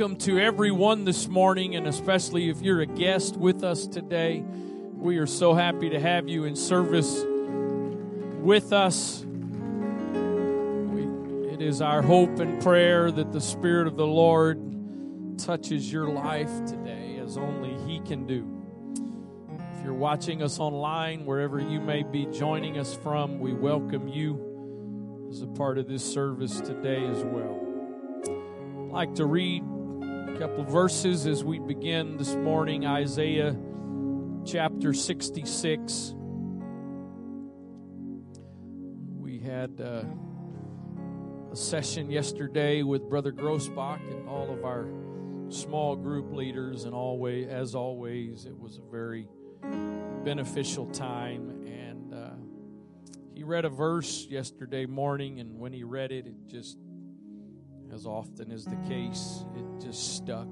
[0.00, 4.42] welcome to everyone this morning, and especially if you're a guest with us today.
[4.94, 7.22] We are so happy to have you in service
[8.40, 9.22] with us.
[9.26, 11.02] We,
[11.52, 16.64] it is our hope and prayer that the Spirit of the Lord touches your life
[16.64, 18.48] today as only He can do.
[19.76, 25.28] If you're watching us online, wherever you may be joining us from, we welcome you
[25.30, 27.66] as a part of this service today as well.
[28.24, 29.62] I'd like to read
[30.28, 33.56] a couple verses as we begin this morning Isaiah
[34.44, 36.14] chapter 66.
[39.18, 40.04] We had uh,
[41.50, 44.88] a session yesterday with Brother Grossbach and all of our
[45.48, 49.26] small group leaders, and always, as always, it was a very
[50.22, 51.64] beneficial time.
[51.66, 52.30] And uh,
[53.34, 56.76] he read a verse yesterday morning, and when he read it, it just
[57.92, 60.48] as often is the case, it just stuck.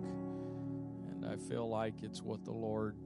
[1.11, 2.97] And I feel like it's what the Lord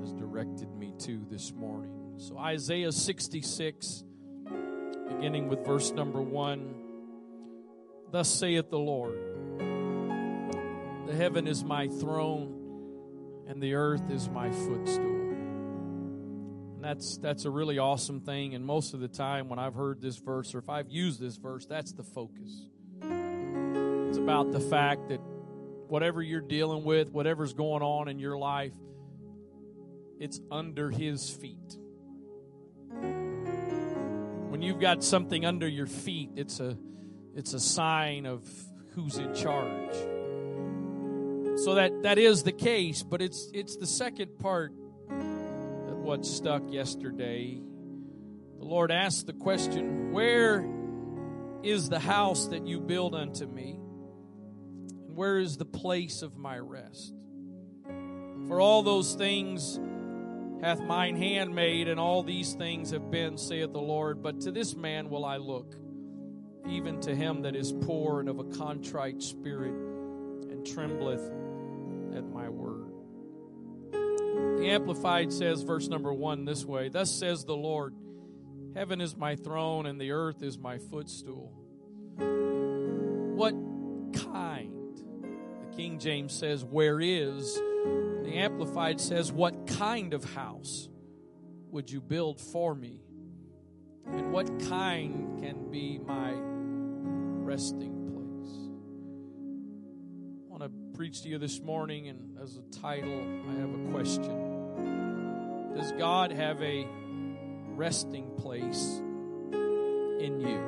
[0.00, 2.14] has directed me to this morning.
[2.18, 4.04] So, Isaiah 66,
[5.08, 6.74] beginning with verse number one
[8.10, 9.18] Thus saith the Lord
[11.06, 15.22] The heaven is my throne, and the earth is my footstool.
[16.74, 18.54] And that's, that's a really awesome thing.
[18.54, 21.36] And most of the time, when I've heard this verse, or if I've used this
[21.36, 22.68] verse, that's the focus
[24.26, 25.20] about the fact that
[25.86, 28.72] whatever you're dealing with, whatever's going on in your life,
[30.18, 31.78] it's under His feet.
[34.50, 36.76] When you've got something under your feet, it's a
[37.36, 38.42] it's a sign of
[38.96, 39.94] who's in charge.
[41.60, 44.72] So that that is the case, but it's it's the second part
[45.08, 47.60] that what stuck yesterday.
[48.58, 50.68] The Lord asked the question, "Where
[51.62, 53.78] is the house that you build unto me?"
[55.16, 57.14] Where is the place of my rest?
[58.46, 59.80] For all those things
[60.60, 64.22] hath mine hand made, and all these things have been, saith the Lord.
[64.22, 65.74] But to this man will I look,
[66.68, 71.32] even to him that is poor and of a contrite spirit, and trembleth
[72.14, 72.92] at my word.
[74.58, 77.94] The Amplified says, verse number one, this way Thus says the Lord,
[78.74, 81.54] Heaven is my throne, and the earth is my footstool.
[82.18, 83.54] What
[84.12, 84.85] kind?
[85.76, 87.54] King James says, Where is?
[87.54, 90.88] The Amplified says, What kind of house
[91.70, 93.02] would you build for me?
[94.06, 98.70] And what kind can be my resting place?
[100.46, 103.90] I want to preach to you this morning, and as a title, I have a
[103.92, 106.86] question Does God have a
[107.74, 109.02] resting place
[110.20, 110.58] in you?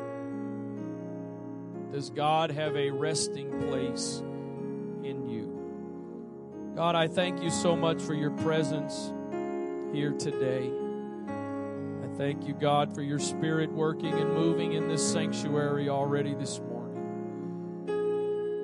[1.93, 4.23] Does God have a resting place
[6.79, 9.13] God, I thank you so much for your presence
[9.93, 10.71] here today.
[11.29, 16.61] I thank you, God, for your spirit working and moving in this sanctuary already this
[16.61, 16.79] morning.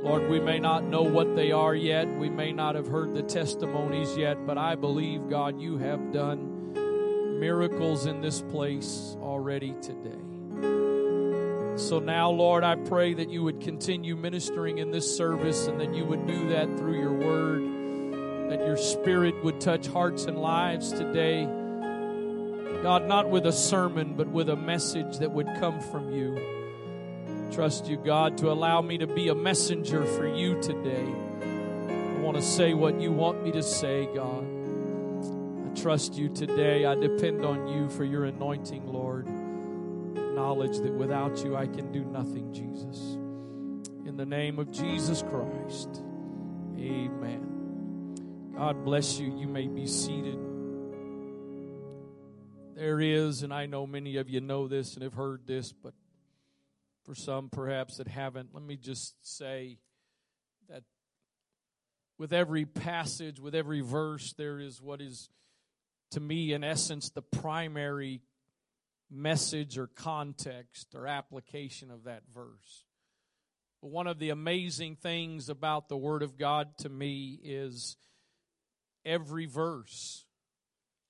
[0.05, 2.07] Lord, we may not know what they are yet.
[2.07, 7.41] We may not have heard the testimonies yet, but I believe, God, you have done
[7.41, 10.34] miracles in this place already today.
[11.77, 15.95] So now, Lord, I pray that you would continue ministering in this service and that
[15.95, 17.85] you would do that through your word
[18.57, 21.45] that your spirit would touch hearts and lives today.
[22.83, 26.39] God, not with a sermon, but with a message that would come from you.
[27.53, 31.07] Trust you, God, to allow me to be a messenger for you today.
[31.07, 34.45] I want to say what you want me to say, God.
[34.45, 36.85] I trust you today.
[36.85, 39.27] I depend on you for your anointing, Lord.
[40.35, 42.99] Acknowledge that without you I can do nothing, Jesus.
[44.05, 46.03] In the name of Jesus Christ,
[46.77, 48.51] amen.
[48.57, 49.33] God bless you.
[49.39, 50.37] You may be seated.
[52.75, 55.95] There is, and I know many of you know this and have heard this, but
[57.05, 59.79] for some perhaps that haven't, let me just say
[60.69, 60.83] that
[62.19, 65.31] with every passage, with every verse, there is what is,
[66.11, 68.21] to me, in essence, the primary
[69.15, 72.85] message or context or application of that verse.
[73.81, 77.97] But one of the amazing things about the Word of God to me is
[79.05, 80.25] every verse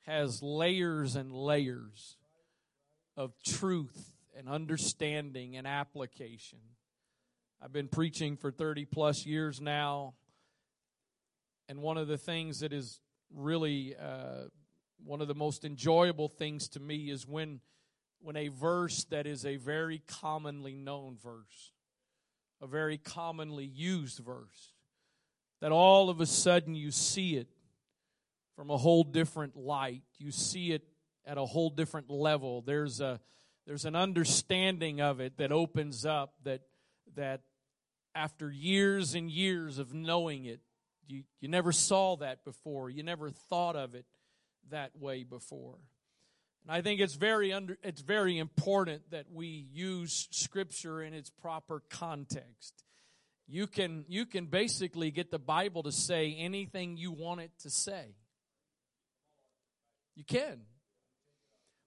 [0.06, 2.16] has layers and layers
[3.16, 6.58] of truth and understanding and application.
[7.62, 10.14] I've been preaching for 30 plus years now,
[11.68, 13.00] and one of the things that is
[13.32, 14.48] really uh,
[15.02, 17.60] one of the most enjoyable things to me is when
[18.25, 21.73] when a verse that is a very commonly known verse,
[22.62, 24.73] a very commonly used verse,
[25.61, 27.49] that all of a sudden you see it
[28.56, 30.03] from a whole different light.
[30.19, 30.82] You see it
[31.26, 32.62] at a whole different level.
[32.62, 33.21] There's a
[33.67, 36.62] there's an understanding of it that opens up that
[37.17, 37.43] that
[38.15, 40.61] after years and years of knowing it,
[41.06, 42.88] you, you never saw that before.
[42.88, 44.06] You never thought of it
[44.71, 45.76] that way before.
[46.64, 51.31] And I think it's very under, it's very important that we use scripture in its
[51.31, 52.84] proper context.
[53.46, 57.70] You can you can basically get the Bible to say anything you want it to
[57.70, 58.14] say.
[60.14, 60.61] You can.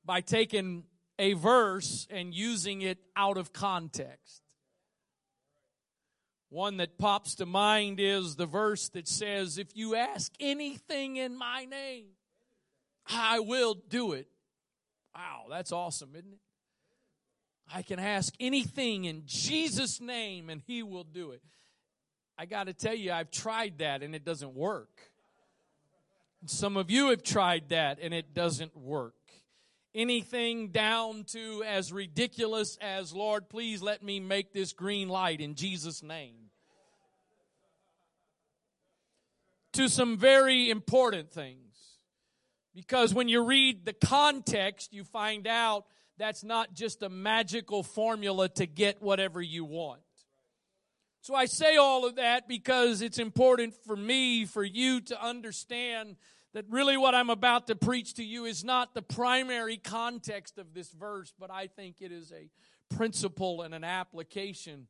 [0.05, 0.83] By taking
[1.17, 4.41] a verse and using it out of context.
[6.49, 11.35] One that pops to mind is the verse that says, If you ask anything in
[11.35, 12.05] my name,
[13.09, 14.27] I will do it.
[15.17, 16.39] Wow, that's awesome, isn't it?
[17.73, 21.41] I can ask anything in Jesus' name and he will do it.
[22.37, 24.91] I got to tell you, I've tried that and it doesn't work.
[26.45, 29.15] Some of you have tried that and it doesn't work.
[29.95, 35.55] Anything down to as ridiculous as, Lord, please let me make this green light in
[35.55, 36.35] Jesus' name.
[39.73, 41.66] To some very important things.
[42.77, 45.85] Because when you read the context, you find out
[46.19, 50.01] that's not just a magical formula to get whatever you want.
[51.21, 56.17] So I say all of that because it's important for me, for you to understand
[56.53, 60.75] that really what I'm about to preach to you is not the primary context of
[60.75, 62.47] this verse, but I think it is a
[62.95, 64.85] principle and an application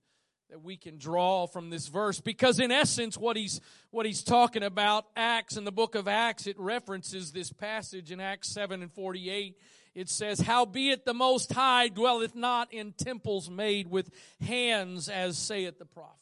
[0.49, 3.59] that we can draw from this verse because in essence what he's
[3.91, 8.19] what he's talking about acts in the book of acts it references this passage in
[8.19, 9.57] acts 7 and 48
[9.93, 14.09] it says howbeit the most high dwelleth not in temples made with
[14.39, 16.17] hands as saith the prophets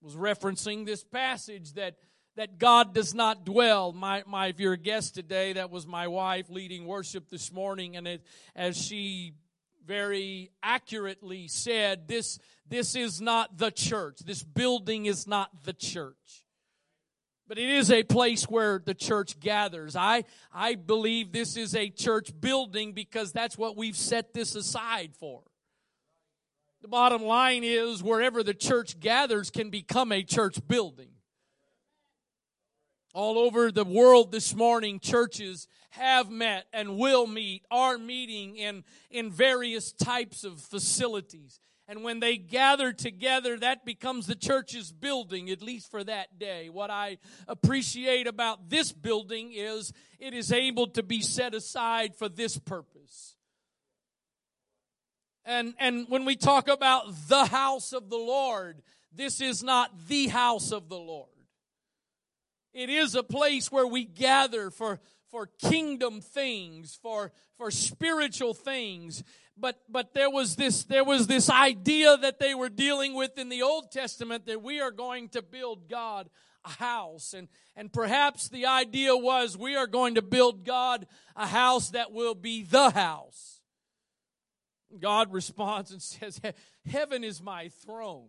[0.00, 1.96] was referencing this passage that
[2.36, 3.92] that God does not dwell.
[3.92, 7.96] My, my, if you're a guest today, that was my wife leading worship this morning,
[7.96, 8.22] and it,
[8.54, 9.34] as she
[9.88, 12.38] very accurately said, this,
[12.68, 14.18] this is not the church.
[14.18, 16.44] This building is not the church.
[17.48, 19.96] But it is a place where the church gathers.
[19.96, 25.12] I, I believe this is a church building because that's what we've set this aside
[25.18, 25.40] for.
[26.82, 31.08] The bottom line is wherever the church gathers can become a church building.
[33.14, 38.84] All over the world this morning, churches have met and will meet, are meeting in,
[39.10, 41.60] in various types of facilities.
[41.90, 46.68] And when they gather together, that becomes the church's building, at least for that day.
[46.68, 52.28] What I appreciate about this building is it is able to be set aside for
[52.28, 53.36] this purpose.
[55.46, 60.26] And, and when we talk about the house of the Lord, this is not the
[60.26, 61.30] house of the Lord.
[62.74, 69.22] It is a place where we gather for, for kingdom things, for, for spiritual things.
[69.56, 73.48] But, but there was this, there was this idea that they were dealing with in
[73.48, 76.30] the Old Testament that we are going to build God
[76.64, 77.34] a house.
[77.34, 82.12] And, and perhaps the idea was we are going to build God a house that
[82.12, 83.60] will be the house.
[85.00, 86.40] God responds and says,
[86.86, 88.28] Heaven is my throne.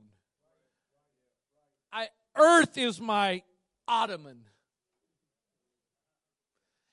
[1.91, 3.41] I, earth is my
[3.87, 4.41] ottoman.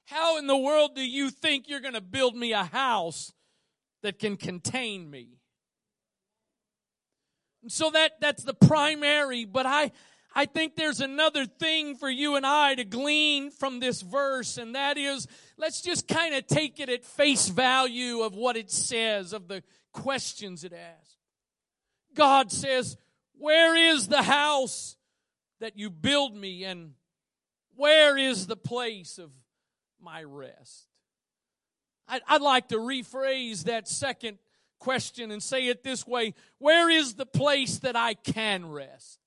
[0.06, 3.32] How in the world do you think you're going to build me a house
[4.02, 5.38] that can contain me?
[7.62, 9.90] And so that that's the primary, but I
[10.32, 14.74] I think there's another thing for you and I to glean from this verse, and
[14.76, 19.32] that is let's just kind of take it at face value of what it says,
[19.32, 21.16] of the questions it asks.
[22.14, 22.96] God says,
[23.38, 24.96] Where is the house
[25.58, 26.92] that you build me and
[27.74, 29.30] where is the place of
[30.06, 30.86] my rest?
[32.06, 34.38] I'd, I'd, like to rephrase that second
[34.78, 39.18] question and say it this way Where is the place that I can rest?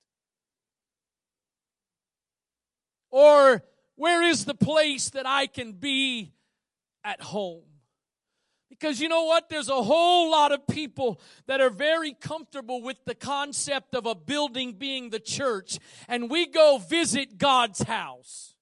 [3.10, 3.62] Or
[3.96, 6.32] where is the place that I can be
[7.04, 7.64] at home?
[8.70, 9.50] Because you know what?
[9.50, 14.14] There's a whole lot of people that are very comfortable with the concept of a
[14.14, 18.54] building being the church, and we go visit God's house.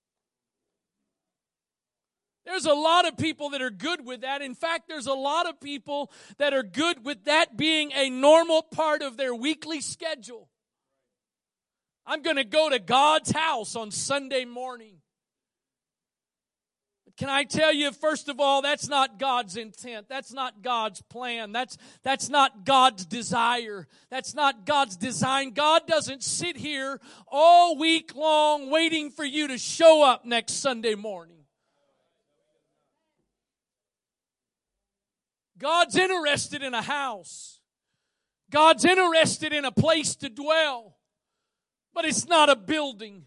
[2.49, 4.41] There's a lot of people that are good with that.
[4.41, 8.63] In fact, there's a lot of people that are good with that being a normal
[8.63, 10.49] part of their weekly schedule.
[12.07, 14.95] I'm going to go to God's house on Sunday morning.
[17.19, 20.09] Can I tell you, first of all, that's not God's intent.
[20.09, 21.53] That's not God's plan.
[21.53, 23.87] That's, that's not God's desire.
[24.09, 25.51] That's not God's design.
[25.51, 30.95] God doesn't sit here all week long waiting for you to show up next Sunday
[30.95, 31.38] morning.
[35.59, 37.61] God's interested in a house.
[38.51, 40.97] God's interested in a place to dwell.
[41.93, 43.25] But it's not a building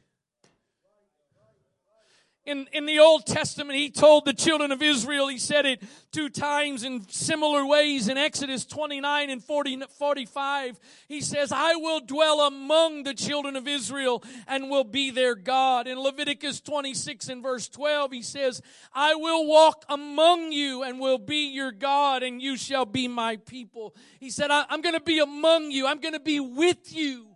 [2.43, 6.27] in, in the Old Testament, he told the children of Israel, he said it two
[6.27, 10.79] times in similar ways in Exodus 29 and 40, 45.
[11.07, 15.87] He says, I will dwell among the children of Israel and will be their God.
[15.87, 18.59] In Leviticus 26 and verse 12, he says,
[18.91, 23.35] I will walk among you and will be your God and you shall be my
[23.35, 23.95] people.
[24.19, 25.85] He said, I'm going to be among you.
[25.85, 27.30] I'm going to be with you.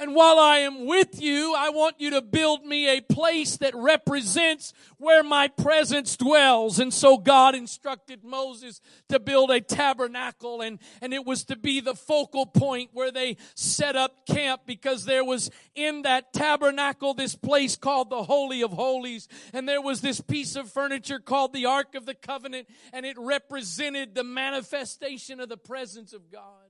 [0.00, 3.74] And while I am with you, I want you to build me a place that
[3.74, 6.78] represents where my presence dwells.
[6.78, 11.80] And so God instructed Moses to build a tabernacle and, and it was to be
[11.80, 17.34] the focal point where they set up camp because there was in that tabernacle this
[17.34, 19.26] place called the Holy of Holies.
[19.52, 23.16] And there was this piece of furniture called the Ark of the Covenant and it
[23.18, 26.67] represented the manifestation of the presence of God.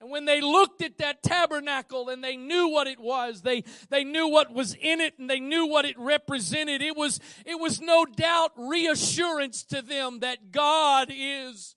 [0.00, 4.04] And when they looked at that tabernacle and they knew what it was, they, they
[4.04, 7.80] knew what was in it and they knew what it represented, it was, it was
[7.80, 11.74] no doubt reassurance to them that God is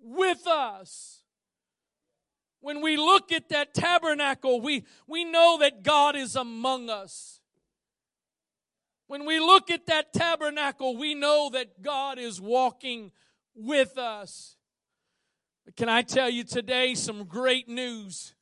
[0.00, 1.22] with us.
[2.60, 7.40] When we look at that tabernacle, we, we know that God is among us.
[9.08, 13.10] When we look at that tabernacle, we know that God is walking
[13.52, 14.56] with us.
[15.76, 18.34] Can I tell you today some great news?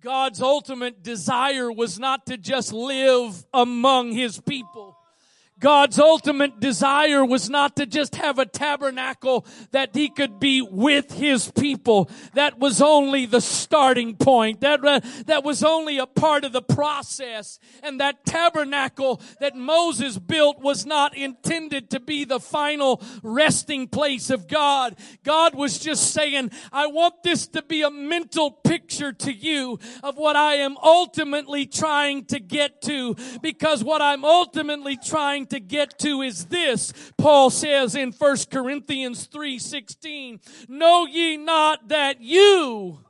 [0.00, 4.97] God's ultimate desire was not to just live among His people.
[5.60, 11.12] God's ultimate desire was not to just have a tabernacle that he could be with
[11.12, 12.08] his people.
[12.34, 14.60] That was only the starting point.
[14.60, 17.58] That, uh, that was only a part of the process.
[17.82, 24.30] And that tabernacle that Moses built was not intended to be the final resting place
[24.30, 24.96] of God.
[25.24, 30.16] God was just saying, I want this to be a mental picture to you of
[30.16, 35.98] what I am ultimately trying to get to because what I'm ultimately trying to get
[36.00, 36.92] to is this.
[37.16, 43.04] Paul says in 1 Corinthians 3:16, "Know ye not that you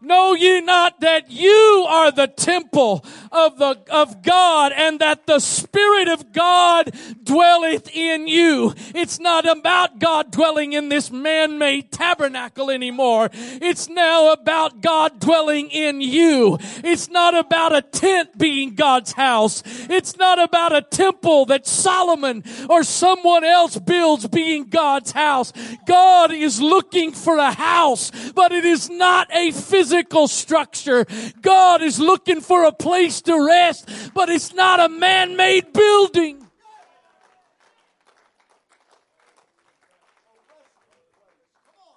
[0.00, 5.40] Know ye not that you are the temple of the, of God and that the
[5.40, 8.74] Spirit of God dwelleth in you?
[8.94, 13.30] It's not about God dwelling in this man-made tabernacle anymore.
[13.32, 16.58] It's now about God dwelling in you.
[16.84, 19.64] It's not about a tent being God's house.
[19.90, 25.52] It's not about a temple that Solomon or someone else builds being God's house.
[25.88, 31.06] God is looking for a house, but it is not a physical physical structure.
[31.40, 36.44] God is looking for a place to rest, but it's not a man-made building.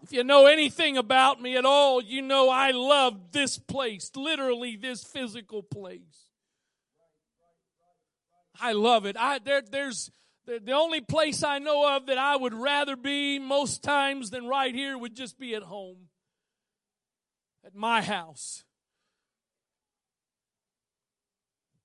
[0.03, 4.75] If you know anything about me at all, you know I love this place, literally
[4.75, 6.27] this physical place.
[8.59, 9.15] I love it.
[9.17, 10.11] I there, there's
[10.45, 14.75] the only place I know of that I would rather be most times than right
[14.75, 16.10] here would just be at home
[17.65, 18.63] at my house.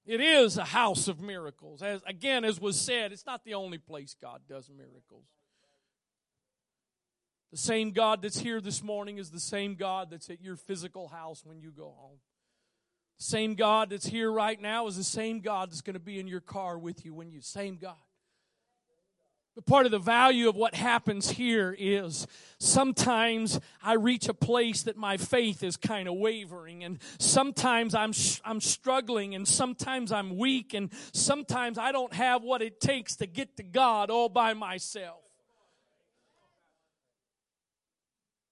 [0.06, 1.82] It is a house of miracles.
[1.82, 5.26] As again, as was said, it's not the only place God does miracles.
[7.50, 11.08] The same God that's here this morning is the same God that's at your physical
[11.08, 12.18] house when you go home.
[13.18, 16.20] The same God that's here right now is the same God that's going to be
[16.20, 17.94] in your car with you when you same God.
[19.56, 22.26] But part of the value of what happens here is
[22.58, 28.12] sometimes I reach a place that my faith is kind of wavering and sometimes I'm
[28.44, 33.26] I'm struggling and sometimes I'm weak and sometimes I don't have what it takes to
[33.26, 35.25] get to God all by myself.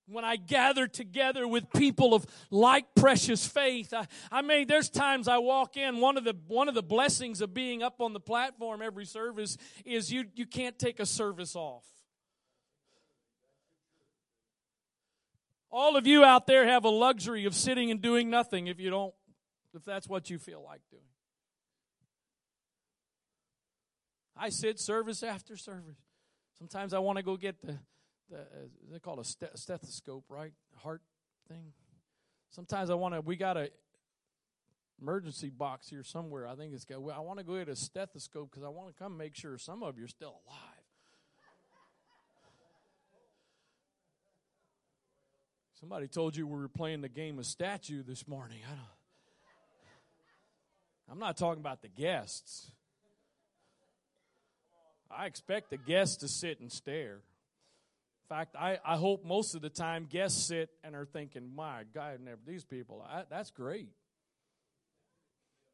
[0.07, 5.29] When I gather together with people of like precious faith, I, I mean, there's times
[5.29, 6.01] I walk in.
[6.01, 9.57] One of the one of the blessings of being up on the platform every service
[9.85, 11.85] is you you can't take a service off.
[15.71, 18.91] All of you out there have a luxury of sitting and doing nothing if you
[18.91, 19.13] don't,
[19.75, 21.03] if that's what you feel like doing.
[24.37, 25.99] I sit service after service.
[26.59, 27.79] Sometimes I want to go get the
[28.35, 28.39] Uh,
[28.91, 30.53] they call a stethoscope, right?
[30.77, 31.03] Heart
[31.49, 31.73] thing.
[32.51, 33.21] Sometimes I want to.
[33.21, 33.71] We got a
[35.01, 36.47] emergency box here somewhere.
[36.47, 36.97] I think it's got.
[36.97, 39.83] I want to go get a stethoscope because I want to come make sure some
[39.83, 40.75] of you are still alive.
[45.81, 48.59] Somebody told you we were playing the game of statue this morning.
[48.67, 48.81] I don't.
[51.11, 52.71] I'm not talking about the guests.
[55.11, 57.21] I expect the guests to sit and stare.
[58.25, 61.83] In fact, I, I hope most of the time guests sit and are thinking, my
[61.93, 63.91] God, never these people, I, that's great.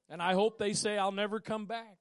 [0.09, 1.97] And I hope they say, I'll never come back.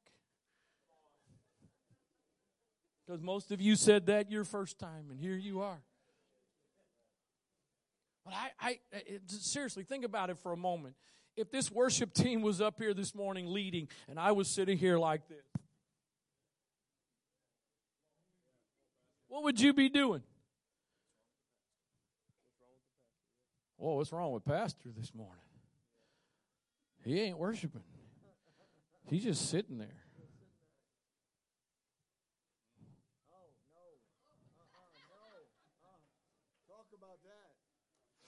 [3.05, 5.81] Because most of you said that your first time, and here you are.
[8.25, 10.95] But I, I eh, eh, it, seriously, think about it for a moment.
[11.35, 14.97] If this worship team was up here this morning leading, and I was sitting here
[14.97, 15.45] like this,
[19.27, 20.23] what would you be doing?
[23.79, 25.35] Whoa, what's wrong with Pastor this morning?
[27.05, 27.81] He ain't worshiping.
[29.09, 29.87] He's just sitting there.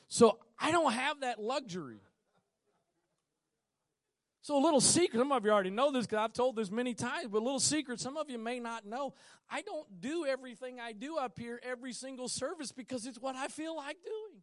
[0.08, 2.00] So I don't have that luxury.
[4.44, 6.96] So, a little secret, some of you already know this because I've told this many
[6.96, 9.14] times, but a little secret, some of you may not know.
[9.50, 13.48] I don't do everything I do up here every single service because it's what I
[13.50, 14.42] feel like doing.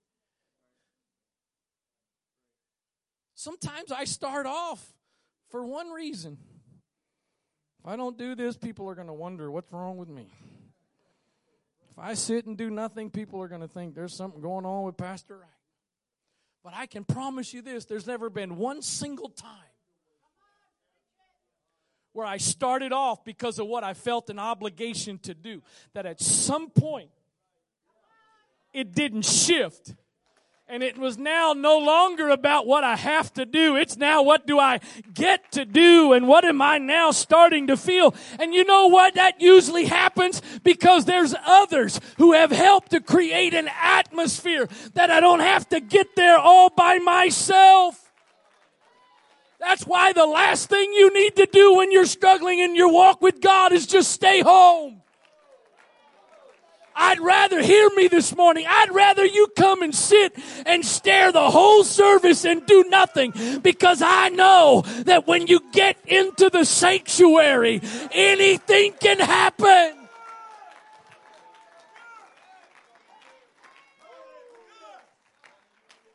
[3.39, 4.85] Sometimes I start off
[5.51, 6.39] for one reason.
[7.79, 10.27] If I don't do this, people are going to wonder what's wrong with me.
[11.89, 14.83] If I sit and do nothing, people are going to think there's something going on
[14.83, 15.49] with Pastor Wright.
[16.65, 19.55] But I can promise you this there's never been one single time
[22.15, 25.63] where I started off because of what I felt an obligation to do.
[25.95, 27.11] That at some point,
[28.75, 29.95] it didn't shift
[30.71, 33.77] and it was now no longer about what I have to do.
[33.77, 34.81] It's now what do I
[35.15, 38.15] get to do and what am I now starting to feel?
[38.39, 39.15] And you know what?
[39.15, 45.21] That usually happens because there's others who have helped to create an atmosphere that I
[45.21, 48.13] don't have to get there all by myself.
[49.59, 53.23] That's why the last thing you need to do when you're struggling in your walk
[53.23, 55.03] with God is just stay home.
[57.01, 58.67] I'd rather hear me this morning.
[58.69, 60.35] I'd rather you come and sit
[60.67, 63.33] and stare the whole service and do nothing
[63.63, 67.81] because I know that when you get into the sanctuary,
[68.11, 69.95] anything can happen.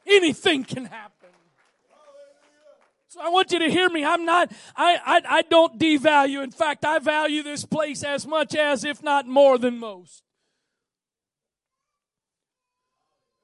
[0.06, 1.30] Anything can happen.
[3.08, 4.04] So I want you to hear me.
[4.04, 6.44] I'm not, I, I, I don't devalue.
[6.44, 10.24] In fact, I value this place as much as, if not more than most.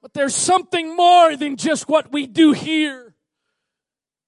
[0.02, 3.14] But there's something more than just what we do here.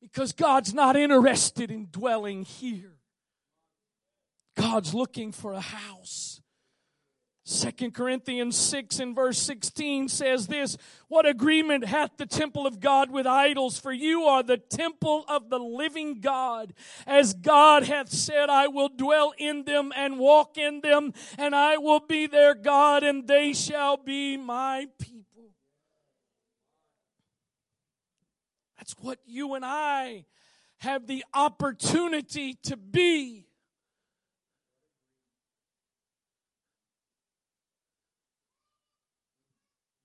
[0.01, 2.93] Because God's not interested in dwelling here.
[4.57, 6.43] God's looking for a house.
[7.45, 10.77] Second Corinthians 6 and verse 16 says this,
[11.09, 13.81] What agreement hath the temple of God with idols?
[13.81, 16.73] For you are the temple of the living God.
[17.05, 21.79] As God hath said, I will dwell in them and walk in them, and I
[21.79, 25.22] will be their God, and they shall be my people.
[28.83, 30.25] That's what you and I
[30.79, 33.47] have the opportunity to be.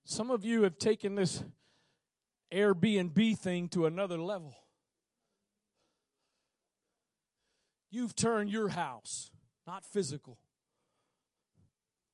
[0.04, 1.42] Some of you have taken this
[2.54, 4.54] Airbnb thing to another level.
[7.90, 9.32] You've turned your house,
[9.66, 10.38] not physical,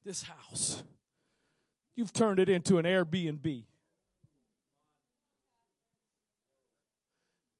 [0.02, 0.82] this house,
[1.94, 3.64] you've turned it into an Airbnb.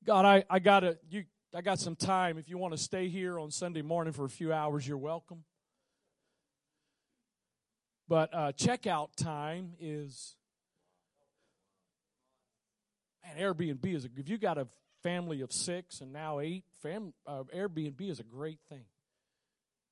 [0.05, 2.37] God, I, I got a, you I got some time.
[2.37, 5.45] If you want to stay here on Sunday morning for a few hours, you're welcome.
[8.07, 10.37] But uh, checkout time is
[13.25, 14.67] man, Airbnb is a, if you got a
[15.03, 18.85] family of six and now eight, fam, uh, Airbnb is a great thing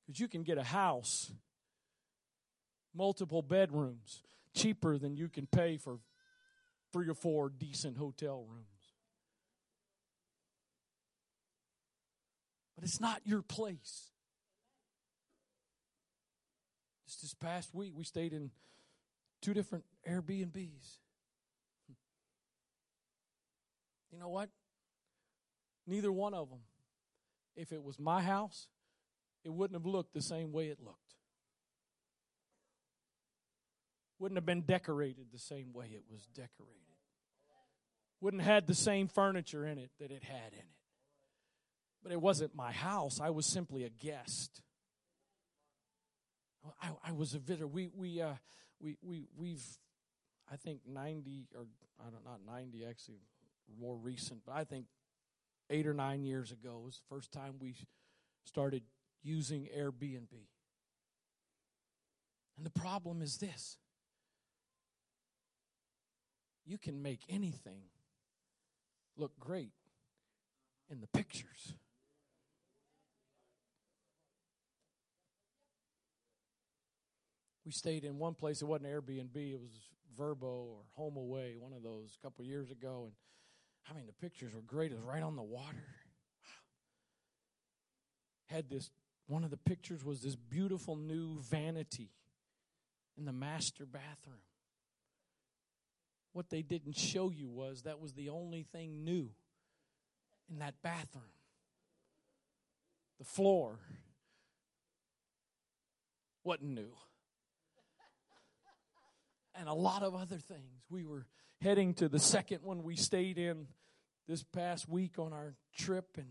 [0.06, 1.32] because you can get a house,
[2.94, 4.22] multiple bedrooms,
[4.54, 6.00] cheaper than you can pay for
[6.92, 8.71] three or four decent hotel rooms.
[12.74, 14.10] But it's not your place.
[17.06, 18.50] Just this past week, we stayed in
[19.42, 20.98] two different Airbnbs.
[24.12, 24.48] You know what?
[25.86, 26.60] Neither one of them,
[27.56, 28.68] if it was my house,
[29.44, 30.98] it wouldn't have looked the same way it looked.
[34.18, 36.78] Wouldn't have been decorated the same way it was decorated.
[38.20, 40.81] Wouldn't have had the same furniture in it that it had in it.
[42.02, 43.20] But it wasn't my house.
[43.20, 44.62] I was simply a guest.
[46.80, 47.66] I, I was a visitor.
[47.66, 48.34] We we uh,
[48.80, 49.64] we we we've
[50.50, 51.66] I think ninety or
[52.00, 53.20] I don't not ninety actually
[53.80, 54.86] more recent, but I think
[55.70, 57.74] eight or nine years ago was the first time we
[58.44, 58.82] started
[59.22, 60.48] using Airbnb.
[62.56, 63.78] And the problem is this
[66.64, 67.82] you can make anything
[69.16, 69.72] look great
[70.90, 71.74] in the pictures.
[77.64, 78.62] We stayed in one place.
[78.62, 79.36] It wasn't Airbnb.
[79.36, 79.70] It was
[80.18, 83.04] Vrbo or HomeAway, one of those, a couple years ago.
[83.04, 83.12] And
[83.88, 84.92] I mean, the pictures were great.
[84.92, 85.86] It was right on the water.
[88.46, 88.90] Had this.
[89.28, 92.10] One of the pictures was this beautiful new vanity
[93.16, 94.42] in the master bathroom.
[96.32, 99.30] What they didn't show you was that was the only thing new
[100.50, 101.24] in that bathroom.
[103.18, 103.78] The floor
[106.42, 106.92] wasn't new.
[109.54, 110.82] And a lot of other things.
[110.88, 111.26] We were
[111.60, 113.66] heading to the second one we stayed in
[114.26, 116.28] this past week on our trip, and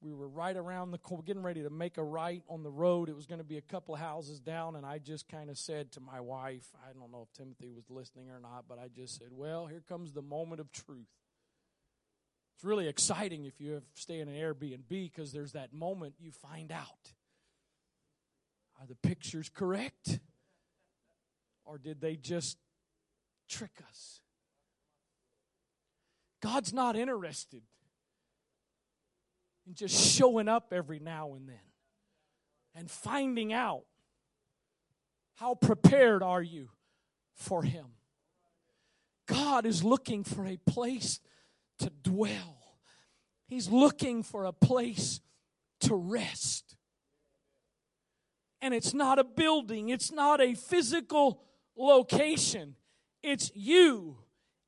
[0.00, 3.08] we were right around the corner, getting ready to make a right on the road.
[3.08, 5.58] It was going to be a couple of houses down, and I just kind of
[5.58, 8.88] said to my wife, I don't know if Timothy was listening or not, but I
[8.88, 11.08] just said, Well, here comes the moment of truth.
[12.56, 16.72] It's really exciting if you stay in an Airbnb because there's that moment you find
[16.72, 17.12] out.
[18.80, 20.20] Are the pictures correct?
[21.66, 22.56] Or did they just
[23.48, 24.20] trick us?
[26.40, 27.62] God's not interested
[29.66, 31.56] in just showing up every now and then
[32.74, 33.82] and finding out
[35.34, 36.70] how prepared are you
[37.34, 37.86] for Him.
[39.26, 41.20] God is looking for a place
[41.80, 42.78] to dwell,
[43.48, 45.20] He's looking for a place
[45.80, 46.76] to rest.
[48.62, 51.42] And it's not a building, it's not a physical
[51.76, 52.76] location,
[53.22, 54.16] it's you,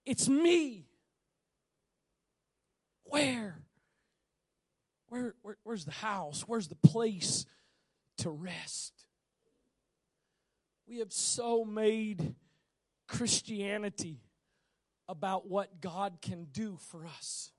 [0.05, 0.87] it's me.
[3.05, 3.59] Where?
[5.09, 6.43] Where, where, where's the house?
[6.47, 7.47] Where's the place
[8.19, 8.93] to rest?
[10.87, 12.35] We have so made
[13.07, 14.21] Christianity
[15.09, 17.51] about what God can do for us.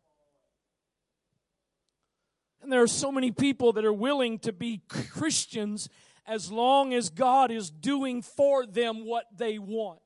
[2.62, 5.90] And there are so many people that are willing to be Christians
[6.30, 10.00] as long as God is doing for them what they want.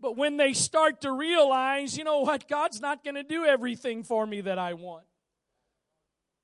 [0.00, 4.04] But when they start to realize, you know what, God's not going to do everything
[4.04, 5.04] for me that I want.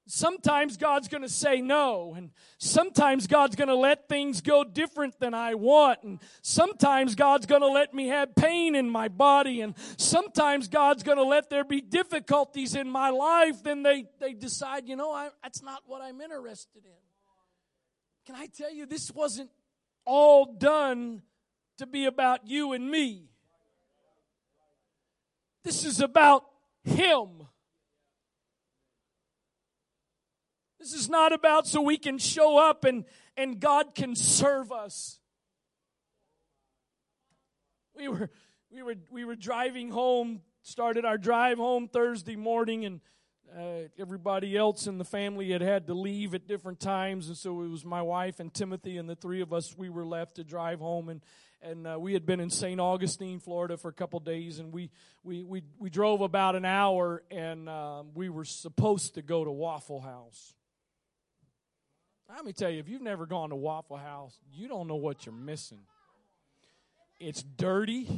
[0.07, 5.19] Sometimes God's going to say no, and sometimes God's going to let things go different
[5.19, 9.63] than I want, and sometimes God's going to let me have pain in my body,
[9.63, 13.63] and sometimes God's going to let there be difficulties in my life.
[13.63, 17.04] Then they, they decide, you know, I, that's not what I'm interested in.
[18.27, 19.51] Can I tell you, this wasn't
[20.07, 21.23] all done
[21.79, 23.29] to be about you and me.
[25.63, 26.45] This is about
[26.85, 27.49] Him.
[30.79, 33.05] This is not about so we can show up and,
[33.37, 35.19] and God can serve us.
[37.97, 38.29] We were,
[38.71, 43.01] we, were, we were driving home, started our drive home Thursday morning, and
[43.57, 47.63] uh, everybody else in the family had had to leave at different times, and so
[47.63, 49.77] it was my wife and Timothy and the three of us.
[49.77, 51.21] We were left to drive home, and
[51.63, 52.81] and uh, we had been in St.
[52.81, 54.91] Augustine, Florida, for a couple days, and we
[55.23, 59.51] we we we drove about an hour, and um, we were supposed to go to
[59.51, 60.55] Waffle House.
[62.29, 65.27] Let me tell you, if you've never gone to Waffle House, you don't know what
[65.27, 65.83] you're missing.
[67.21, 68.09] It's dirty.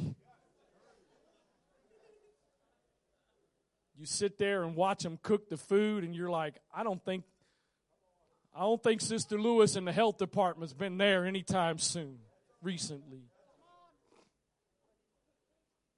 [3.99, 7.25] You sit there and watch them cook the food, and you're like, I don't think,
[8.55, 12.19] I don't think Sister Lewis in the health department's been there anytime soon,
[12.63, 13.23] recently.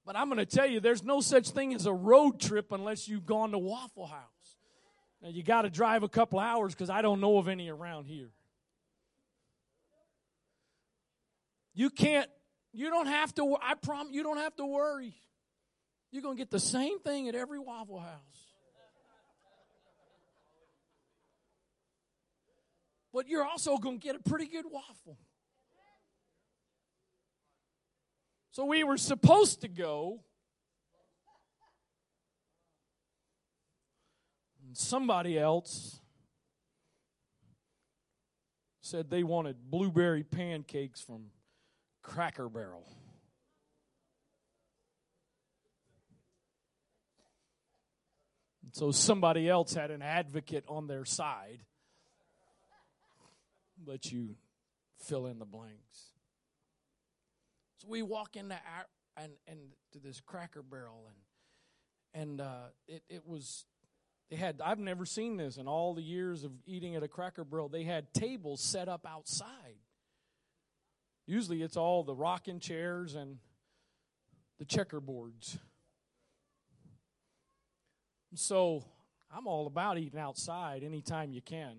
[0.05, 3.07] But I'm going to tell you, there's no such thing as a road trip unless
[3.07, 4.55] you've gone to Waffle House.
[5.21, 8.05] Now you got to drive a couple hours because I don't know of any around
[8.05, 8.29] here.
[11.73, 12.29] You can't,
[12.71, 15.13] you don't have to, I promise, you don't have to worry.
[16.11, 18.45] You're going to get the same thing at every Waffle House.
[23.13, 25.17] But you're also going to get a pretty good waffle.
[28.51, 30.21] So we were supposed to go
[34.69, 35.99] And somebody else
[38.81, 41.31] said they wanted blueberry pancakes from
[42.03, 42.85] Cracker Barrel.
[48.71, 51.59] So somebody else had an advocate on their side.
[53.85, 54.35] But you
[54.97, 56.13] fill in the blanks.
[57.77, 58.85] So we walk into our,
[59.23, 59.59] and and
[59.93, 63.65] to this Cracker Barrel and and uh, it it was
[64.29, 67.43] they had I've never seen this in all the years of eating at a Cracker
[67.43, 67.69] Barrel.
[67.69, 69.77] They had tables set up outside.
[71.25, 73.37] Usually it's all the rocking chairs and
[74.57, 75.57] the checkerboards.
[78.35, 78.85] So
[79.31, 81.77] I'm all about eating outside anytime you can.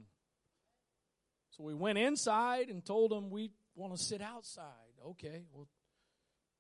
[1.51, 4.65] So we went inside and told them we want to sit outside.
[5.07, 5.67] Okay, well,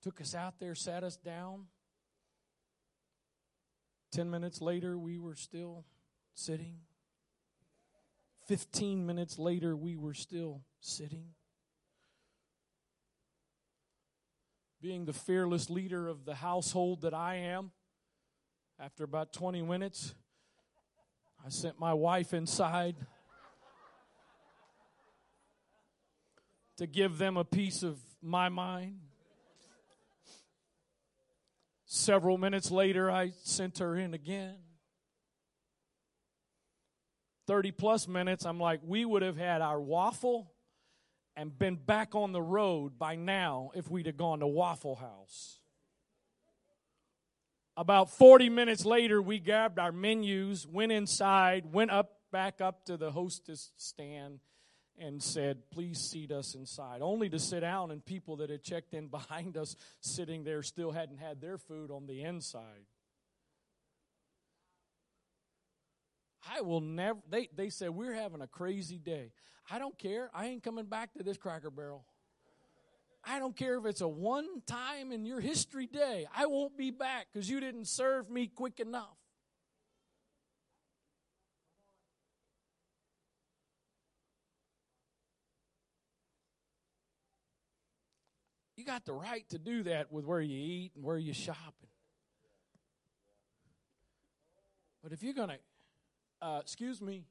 [0.03, 1.66] took us out there, sat us down.
[4.11, 5.85] Ten minutes later, we were still
[6.35, 6.79] sitting.
[8.46, 11.26] Fifteen minutes later, we were still sitting.
[14.81, 17.70] Being the fearless leader of the household that I am,
[18.83, 20.14] after about 20 minutes,
[21.45, 22.97] I sent my wife inside
[26.79, 29.01] to give them a piece of my mind.
[31.85, 34.57] Several minutes later, I sent her in again.
[37.47, 40.53] 30 plus minutes, I'm like, we would have had our waffle
[41.37, 45.60] and been back on the road by now if we'd have gone to Waffle House.
[47.81, 52.99] About 40 minutes later, we grabbed our menus, went inside, went up back up to
[52.99, 54.40] the hostess stand,
[54.99, 57.01] and said, Please seat us inside.
[57.01, 60.90] Only to sit down, and people that had checked in behind us sitting there still
[60.90, 62.85] hadn't had their food on the inside.
[66.55, 69.33] I will never, they, they said, We're having a crazy day.
[69.71, 70.31] I don't care.
[70.35, 72.05] I ain't coming back to this cracker barrel.
[73.24, 76.26] I don't care if it's a one time in your history day.
[76.35, 79.16] I won't be back because you didn't serve me quick enough.
[88.76, 91.74] You got the right to do that with where you eat and where you shop.
[95.02, 97.24] But if you're going to, uh, excuse me,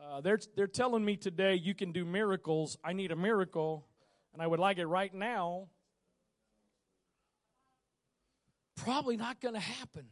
[0.00, 2.76] uh, they're, they're telling me today you can do miracles.
[2.84, 3.86] I need a miracle,
[4.32, 5.68] and I would like it right now.
[8.76, 10.06] Probably not going to happen.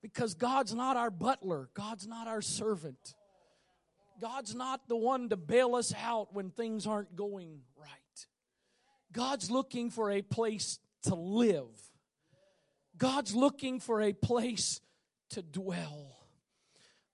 [0.00, 3.14] Because God's not our butler, God's not our servant.
[4.20, 8.26] God's not the one to bail us out when things aren't going right.
[9.12, 11.68] God's looking for a place to live.
[12.96, 14.80] God's looking for a place
[15.30, 16.17] to dwell.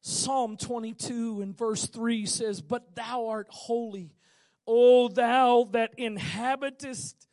[0.07, 4.13] Psalm 22 and verse 3 says, But thou art holy,
[4.67, 7.27] O thou that inhabitest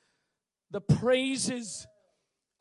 [0.72, 1.86] the praises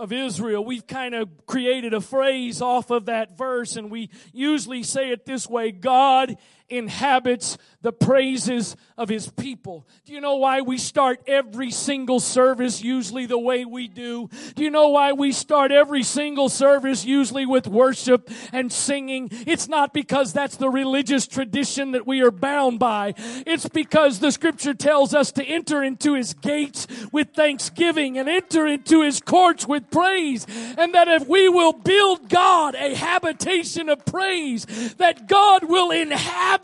[0.01, 0.65] of Israel.
[0.65, 5.27] We've kind of created a phrase off of that verse, and we usually say it
[5.27, 6.37] this way God
[6.71, 9.87] inhabits the praises of his people.
[10.05, 14.29] Do you know why we start every single service usually the way we do?
[14.55, 19.29] Do you know why we start every single service usually with worship and singing?
[19.47, 23.15] It's not because that's the religious tradition that we are bound by.
[23.47, 28.67] It's because the scripture tells us to enter into his gates with thanksgiving and enter
[28.67, 30.47] into his courts with praise.
[30.77, 36.60] And that if we will build God a habitation of praise, that God will inhabit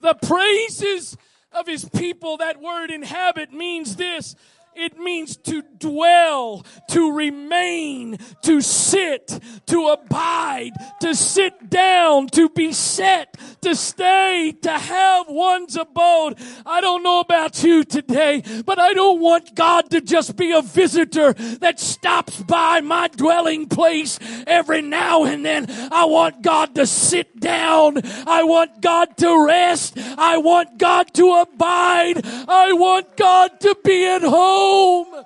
[0.00, 1.16] the praises
[1.52, 2.36] of his people.
[2.36, 4.34] That word inhabit means this.
[4.80, 12.72] It means to dwell, to remain, to sit, to abide, to sit down, to be
[12.72, 16.38] set, to stay, to have one's abode.
[16.64, 20.62] I don't know about you today, but I don't want God to just be a
[20.62, 25.66] visitor that stops by my dwelling place every now and then.
[25.90, 28.00] I want God to sit down.
[28.28, 29.98] I want God to rest.
[29.98, 32.24] I want God to abide.
[32.46, 35.24] I want God to be at home home.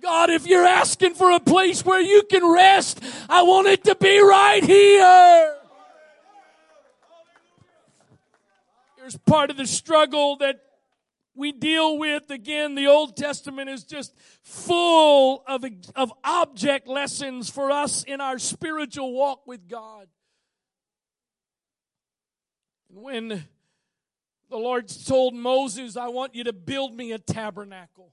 [0.00, 3.94] God, if you're asking for a place where you can rest, I want it to
[3.94, 5.54] be right here.
[8.96, 10.60] Here's part of the struggle that
[11.34, 12.30] we deal with.
[12.30, 18.38] Again, the Old Testament is just full of, of object lessons for us in our
[18.38, 20.06] spiritual walk with God.
[22.88, 23.44] When
[24.50, 28.12] the Lord told Moses, I want you to build me a tabernacle.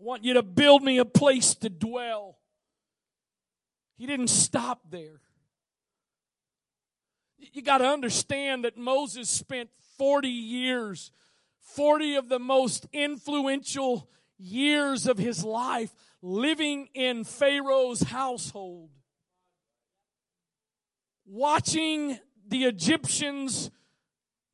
[0.00, 2.38] I want you to build me a place to dwell.
[3.96, 5.20] He didn't stop there.
[7.38, 11.12] You got to understand that Moses spent 40 years
[11.62, 18.90] 40 of the most influential years of his life living in Pharaoh's household,
[21.24, 23.70] watching the Egyptians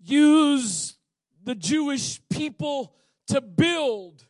[0.08, 0.96] use
[1.44, 2.94] the Jewish people
[3.28, 4.26] to build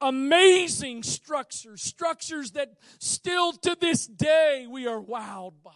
[0.00, 5.72] amazing structures, structures that still to this day we are wowed by.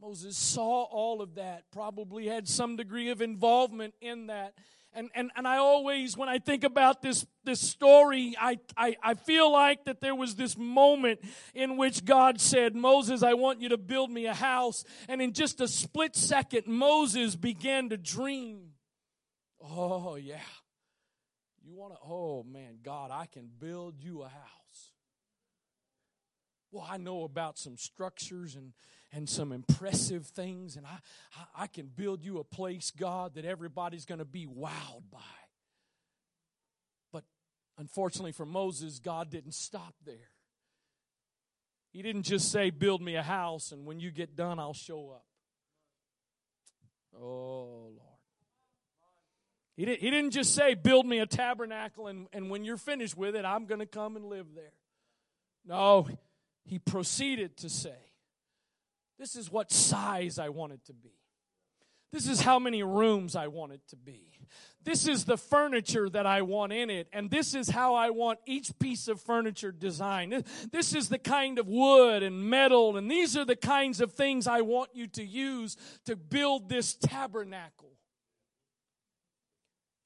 [0.00, 4.54] Moses saw all of that, probably had some degree of involvement in that.
[4.96, 9.12] And, and, and I always, when I think about this, this story, I, I, I
[9.12, 11.20] feel like that there was this moment
[11.54, 14.84] in which God said, Moses, I want you to build me a house.
[15.06, 18.70] And in just a split second, Moses began to dream.
[19.62, 20.38] Oh, yeah.
[21.62, 24.92] You want to, oh man, God, I can build you a house.
[26.70, 28.72] Well, I know about some structures and,
[29.12, 30.98] and some impressive things, and I,
[31.36, 35.18] I, I can build you a place, God, that everybody's going to be wowed by.
[37.12, 37.24] But
[37.78, 40.30] unfortunately for Moses, God didn't stop there.
[41.92, 45.10] He didn't just say, Build me a house, and when you get done, I'll show
[45.10, 45.24] up.
[47.18, 48.00] Oh, Lord.
[49.76, 53.16] He, did, he didn't just say, Build me a tabernacle, and, and when you're finished
[53.16, 54.72] with it, I'm going to come and live there.
[55.64, 56.06] No,
[56.64, 57.96] he proceeded to say,
[59.18, 61.12] This is what size I want it to be.
[62.12, 64.22] This is how many rooms I want it to be.
[64.84, 68.38] This is the furniture that I want in it, and this is how I want
[68.46, 70.44] each piece of furniture designed.
[70.70, 74.46] This is the kind of wood and metal, and these are the kinds of things
[74.46, 77.95] I want you to use to build this tabernacle.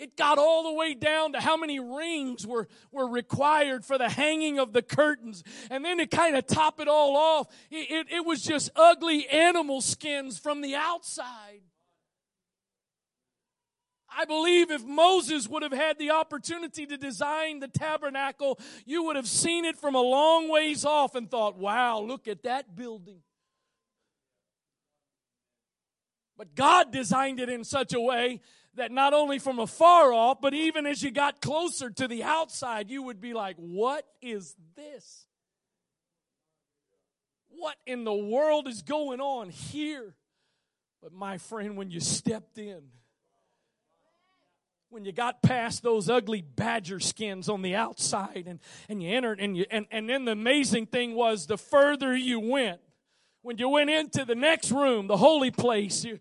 [0.01, 4.09] It got all the way down to how many rings were, were required for the
[4.09, 5.45] hanging of the curtains.
[5.71, 9.29] And then to kind of top it all off, it, it, it was just ugly
[9.29, 11.61] animal skins from the outside.
[14.11, 19.17] I believe if Moses would have had the opportunity to design the tabernacle, you would
[19.17, 23.21] have seen it from a long ways off and thought, wow, look at that building.
[26.39, 28.41] But God designed it in such a way
[28.75, 32.91] that not only from afar off, but even as you got closer to the outside,
[32.91, 35.27] you would be like, What is this?
[37.49, 40.15] What in the world is going on here?
[41.03, 42.83] But my friend, when you stepped in,
[44.91, 49.41] when you got past those ugly badger skins on the outside and, and you entered
[49.41, 52.81] and you and, and then the amazing thing was the further you went,
[53.43, 56.19] when you went into the next room, the holy place, you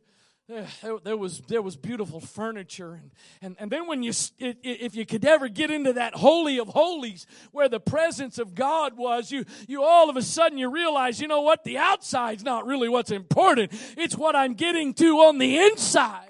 [1.03, 2.93] there was there was beautiful furniture.
[2.93, 6.69] And, and, and then when you if you could ever get into that holy of
[6.69, 11.21] holies where the presence of god was you you all of a sudden you realize
[11.21, 11.63] you know what?
[11.63, 13.71] The outside's not really what's important.
[13.97, 16.25] It's what i'm getting to on the inside.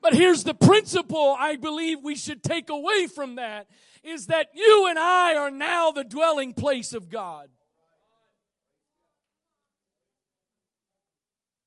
[0.00, 3.66] But here's the principle i believe we should take away from that
[4.02, 7.48] is that you and i are now the dwelling place of god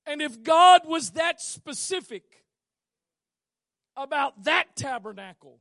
[0.08, 2.24] And if God was that specific
[3.98, 5.60] about that tabernacle,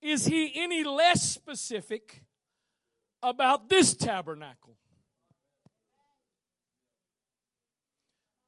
[0.00, 2.22] is he any less specific
[3.20, 4.76] about this tabernacle?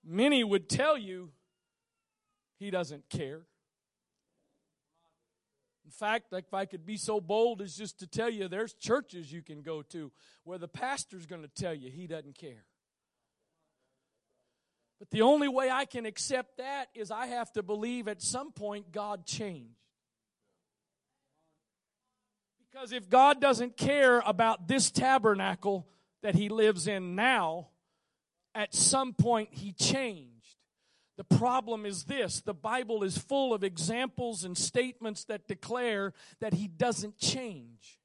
[0.05, 1.31] Many would tell you
[2.59, 3.43] he doesn't care.
[5.85, 9.33] In fact, if I could be so bold as just to tell you, there's churches
[9.33, 10.13] you can go to
[10.45, 12.65] where the pastor's going to tell you he doesn't care.
[15.03, 18.53] But the only way I can accept that is I have to believe at some
[18.53, 19.75] point God changed.
[22.71, 25.89] Because if God doesn't care about this tabernacle
[26.23, 27.71] that He lives in now,
[28.55, 30.57] at some point He changed.
[31.17, 36.55] The problem is this the Bible is full of examples and statements that declare that
[36.55, 37.99] He doesn't change.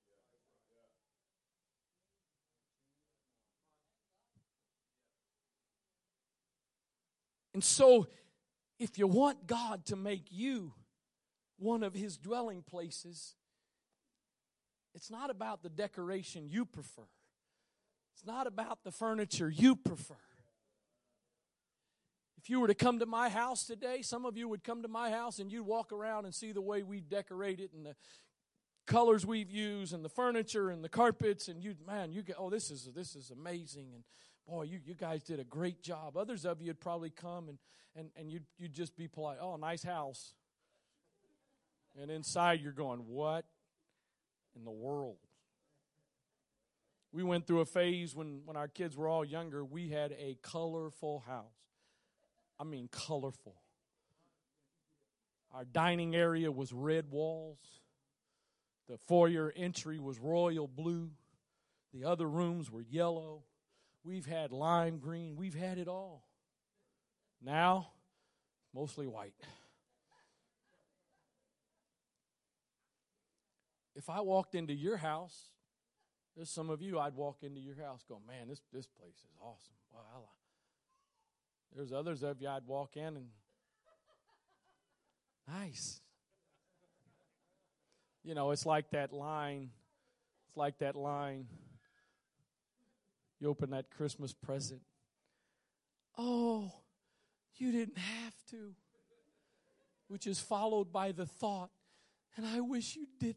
[7.58, 8.06] And so,
[8.78, 10.74] if you want God to make you
[11.58, 13.34] one of His dwelling places,
[14.94, 17.08] it's not about the decoration you prefer,
[18.14, 20.20] it's not about the furniture you prefer.
[22.38, 24.88] If you were to come to my house today, some of you would come to
[24.88, 27.96] my house and you'd walk around and see the way we decorate it and the
[28.86, 32.52] colors we've used and the furniture and the carpets and you man you get oh
[32.52, 34.04] this is this is amazing and
[34.48, 36.16] boy, you, you guys did a great job.
[36.16, 37.58] Others of you would probably come and,
[37.96, 39.38] and, and you'd, you'd just be polite.
[39.42, 40.34] Oh, nice house.
[42.02, 43.46] And inside you're going, what
[44.56, 45.18] in the world?
[47.12, 50.38] We went through a phase when, when our kids were all younger, we had a
[50.42, 51.46] colorful house.
[52.60, 53.56] I mean, colorful.
[55.54, 57.60] Our dining area was red walls.
[58.88, 61.10] The foyer entry was royal blue.
[61.94, 63.44] The other rooms were yellow.
[64.08, 65.36] We've had lime green.
[65.36, 66.24] We've had it all.
[67.42, 67.90] Now,
[68.74, 69.34] mostly white.
[73.98, 75.50] If I walked into your house,
[76.38, 79.36] there's some of you I'd walk into your house go, man, this, this place is
[79.42, 79.74] awesome.
[79.94, 80.30] Wow.
[81.76, 83.28] There's others of you I'd walk in and
[85.50, 86.00] nice.
[88.24, 89.72] You know, it's like that line.
[90.48, 91.48] It's like that line.
[93.40, 94.82] You open that Christmas present.
[96.18, 96.72] Oh,
[97.56, 98.74] you didn't have to.
[100.08, 101.70] Which is followed by the thought,
[102.36, 103.36] and I wish you didn't.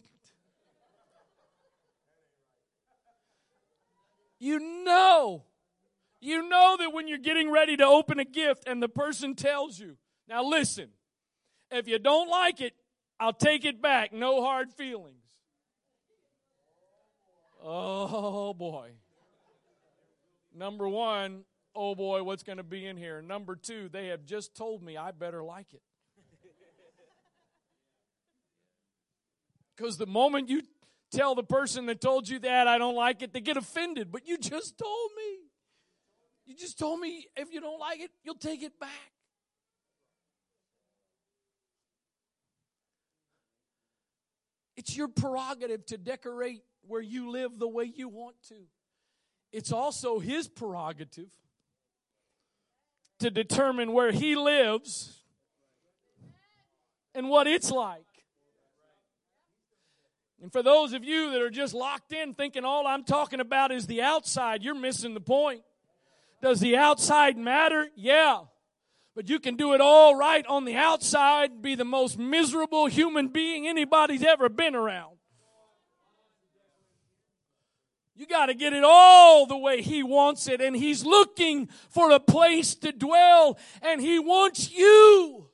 [4.39, 5.45] You know,
[6.21, 9.79] you know that when you're getting ready to open a gift and the person tells
[9.79, 9.97] you,
[10.29, 10.89] now listen,
[11.71, 12.73] if you don't like it,
[13.19, 14.13] I'll take it back.
[14.13, 15.17] No hard feelings.
[17.63, 18.93] Oh boy.
[20.55, 21.45] Number one,
[21.75, 23.23] oh boy, what's going to be in here?
[23.23, 25.83] Number two, they have just told me I better like it.
[29.77, 30.63] Because the moment you
[31.11, 34.13] tell the person that told you that I don't like it, they get offended.
[34.13, 35.39] But you just told me.
[36.47, 38.91] You just told me if you don't like it, you'll take it back.
[44.77, 48.57] It's your prerogative to decorate where you live the way you want to.
[49.53, 51.31] It's also his prerogative
[53.19, 55.23] to determine where he lives
[57.15, 58.05] and what it's like.
[60.43, 63.73] And for those of you that are just locked in thinking all I'm talking about
[63.73, 65.63] is the outside, you're missing the point.
[66.43, 67.89] Does the outside matter?
[67.95, 68.45] Yeah.
[69.15, 73.29] But you can do it all right on the outside, be the most miserable human
[73.29, 75.17] being anybody's ever been around.
[78.21, 82.11] You got to get it all the way He wants it, and He's looking for
[82.11, 85.49] a place to dwell, and He wants you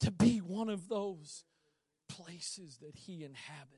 [0.00, 1.44] to be one of those
[2.08, 3.77] places that he inhabits.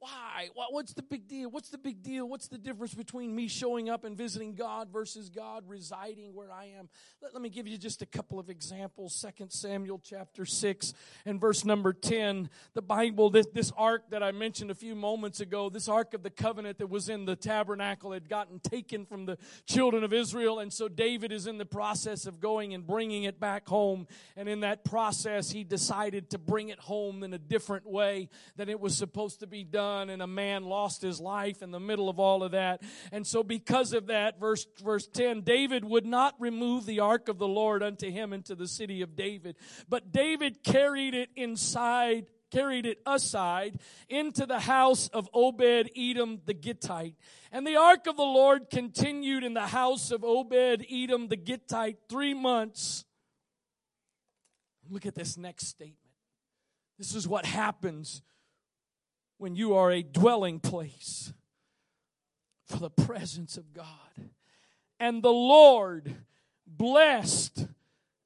[0.00, 0.48] Why?
[0.54, 1.50] What's the big deal?
[1.50, 2.26] What's the big deal?
[2.26, 6.72] What's the difference between me showing up and visiting God versus God residing where I
[6.78, 6.88] am?
[7.20, 9.14] Let, let me give you just a couple of examples.
[9.14, 10.94] Second Samuel chapter 6
[11.26, 12.48] and verse number 10.
[12.72, 16.22] The Bible, this, this ark that I mentioned a few moments ago, this ark of
[16.22, 19.36] the covenant that was in the tabernacle had gotten taken from the
[19.66, 20.60] children of Israel.
[20.60, 24.06] And so David is in the process of going and bringing it back home.
[24.34, 28.70] And in that process, he decided to bring it home in a different way than
[28.70, 31.80] it was supposed to be done done and a man lost his life in the
[31.80, 32.82] middle of all of that.
[33.10, 37.38] And so because of that, verse, verse 10, David would not remove the ark of
[37.38, 39.56] the Lord unto him into the city of David,
[39.88, 43.78] but David carried it inside carried it aside
[44.08, 47.14] into the house of Obed Edom the Gittite.
[47.52, 51.98] And the ark of the Lord continued in the house of Obed Edom the Gittite
[52.08, 53.04] three months.
[54.88, 55.98] Look at this next statement.
[56.98, 58.20] This is what happens
[59.40, 61.32] when you are a dwelling place
[62.66, 63.86] for the presence of God.
[65.00, 66.14] And the Lord
[66.66, 67.66] blessed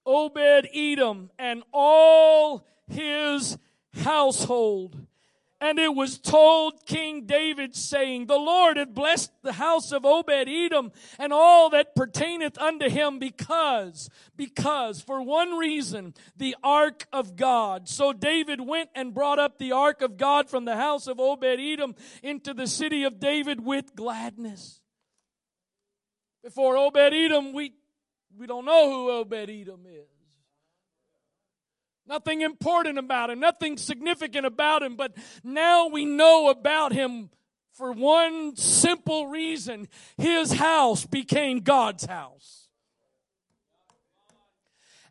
[0.05, 3.57] Obed Edom and all his
[4.03, 5.07] household.
[5.61, 10.49] And it was told King David, saying, The Lord had blessed the house of Obed
[10.49, 17.37] Edom and all that pertaineth unto him because, because, for one reason, the ark of
[17.37, 17.89] God.
[17.89, 21.45] So David went and brought up the ark of God from the house of Obed
[21.45, 24.81] Edom into the city of David with gladness.
[26.43, 27.73] Before Obed Edom, we,
[28.37, 30.14] we don't know who Obed Edom is.
[32.07, 37.31] Nothing important about him, nothing significant about him, but now we know about him
[37.73, 39.89] for one simple reason.
[40.19, 42.69] His house became God's house.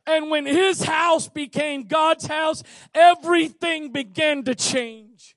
[0.06, 2.62] And when his house became God's house,
[2.94, 5.36] everything began to change.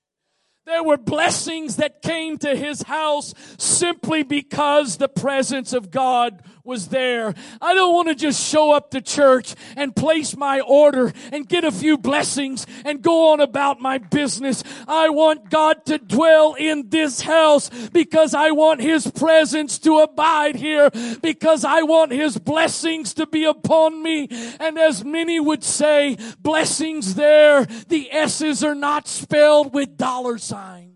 [0.67, 6.89] There were blessings that came to his house simply because the presence of God was
[6.89, 7.35] there.
[7.61, 11.65] I don't want to just show up to church and place my order and get
[11.65, 14.63] a few blessings and go on about my business.
[14.89, 20.57] I want God to dwell in this house because I want His presence to abide
[20.57, 20.91] here
[21.23, 24.29] because I want His blessings to be upon me.
[24.61, 30.96] And as many would say, blessings there, the S's are not spelled with dollar signs.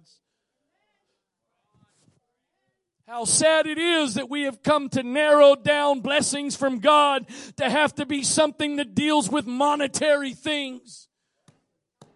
[3.11, 7.69] How sad it is that we have come to narrow down blessings from God to
[7.69, 11.09] have to be something that deals with monetary things.
[12.01, 12.07] I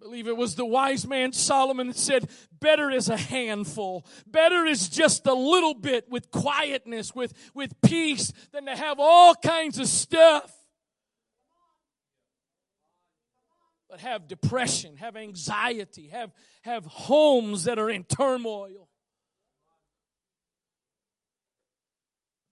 [0.00, 4.06] believe it was the wise man Solomon that said, better is a handful.
[4.28, 9.34] Better is just a little bit with quietness, with, with peace, than to have all
[9.34, 10.52] kinds of stuff.
[13.94, 16.32] But have depression, have anxiety, have,
[16.62, 18.88] have homes that are in turmoil.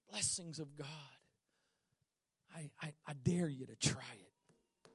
[0.08, 0.86] Blessings of God.
[2.54, 4.90] I, I, I dare you to try it.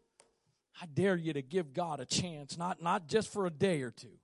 [0.81, 3.91] I dare you to give God a chance, not, not just for a day or
[3.91, 4.17] two.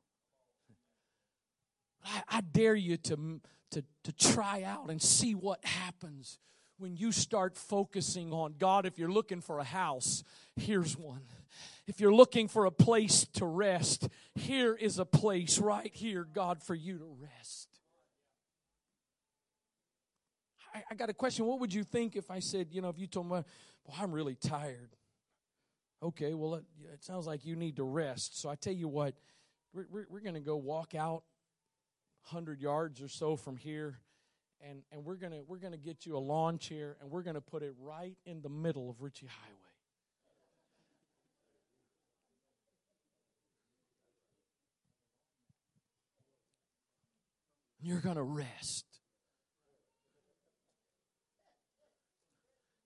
[2.05, 6.39] I, I dare you to, to, to try out and see what happens
[6.84, 8.86] when you start focusing on God.
[8.86, 10.21] If you're looking for a house,
[10.57, 11.21] here's one.
[11.88, 16.61] If you're looking for a place to rest, here is a place right here, God,
[16.61, 17.69] for you to rest.
[20.75, 21.45] I, I got a question.
[21.45, 23.45] What would you think if I said, you know, if you told me, well,
[23.97, 24.89] I'm really tired?
[26.03, 28.41] Okay, well, it, it sounds like you need to rest.
[28.41, 29.13] So I tell you what,
[29.73, 31.23] we're, we're, we're going to go walk out
[32.29, 33.99] 100 yards or so from here
[34.70, 37.64] and, and we're gonna we're gonna get you a lawn chair and we're gonna put
[37.64, 39.57] it right in the middle of Ritchie Highway.
[47.82, 48.86] You're gonna rest.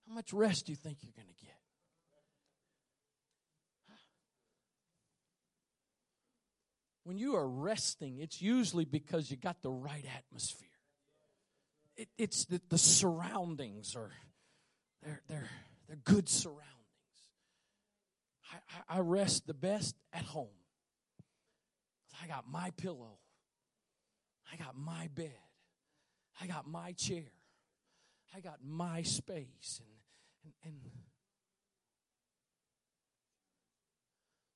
[0.08, 1.54] How much rest do you think you're gonna get?
[7.04, 10.67] When you are resting, it's usually because you got the right atmosphere
[11.98, 14.12] it, it's the, the surroundings are
[15.04, 15.50] they're they're
[15.88, 16.64] they're good surroundings.
[18.90, 20.48] I, I, rest the best at home.
[22.24, 23.18] I got my pillow.
[24.52, 25.36] I got my bed.
[26.42, 27.32] I got my chair.
[28.34, 30.92] I got my space and and, and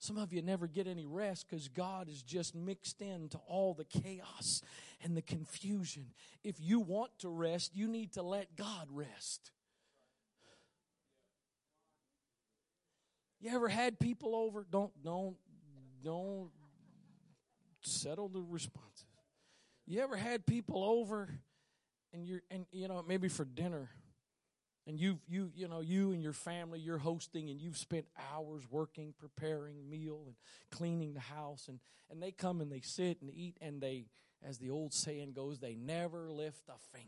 [0.02, 3.86] Some of you never get any rest because God is just mixed into all the
[3.86, 4.64] chaos
[5.04, 6.08] and the confusion.
[6.44, 9.52] If you want to rest, you need to let God rest.
[13.40, 14.66] You ever had people over?
[14.72, 15.36] Don't, don't,
[16.04, 16.50] don't
[17.82, 19.06] settle the responses.
[19.86, 21.30] You ever had people over
[22.12, 23.92] and you're, and you know, maybe for dinner
[24.88, 28.64] and you've you you know you and your family you're hosting and you've spent hours
[28.70, 30.36] working preparing meal and
[30.72, 31.68] cleaning the house.
[31.68, 31.80] And
[32.10, 34.06] and they come and they sit and eat and they
[34.44, 37.08] as the old saying goes they never lift a finger.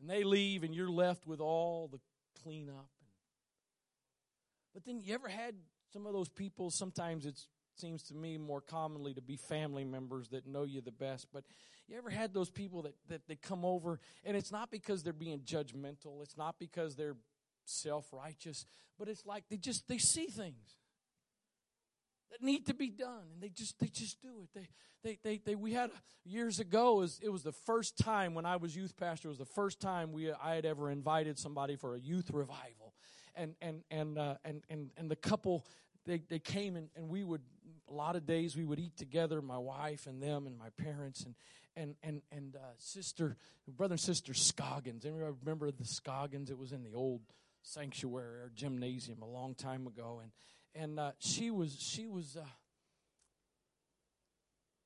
[0.00, 1.98] And they leave and you're left with all the
[2.42, 2.88] cleanup.
[4.72, 5.54] But then you ever had
[5.92, 7.46] some of those people sometimes it's
[7.80, 11.28] seems to me more commonly to be family members that know you the best.
[11.32, 11.44] But
[11.86, 15.12] you ever had those people that, that they come over and it's not because they're
[15.12, 17.16] being judgmental, it's not because they're
[17.64, 18.66] self righteous,
[18.98, 20.76] but it's like they just they see things
[22.30, 24.68] that need to be done and they just they just do it they
[25.02, 25.90] they they, they we had
[26.24, 29.44] years ago it was, the first time when i was youth pastor it was the
[29.44, 32.94] first time we i had ever invited somebody for a youth revival
[33.34, 35.64] and and and uh, and, and and the couple
[36.06, 37.42] they, they came and, and we would
[37.90, 41.24] a lot of days we would eat together my wife and them and my parents
[41.24, 41.34] and
[41.76, 43.36] and and and uh, sister
[43.66, 45.04] brother and sister scoggins.
[45.04, 46.50] Anybody remember the scoggins?
[46.50, 47.22] It was in the old
[47.62, 50.20] sanctuary or gymnasium a long time ago.
[50.22, 50.32] And
[50.74, 52.44] and uh, she was she was uh,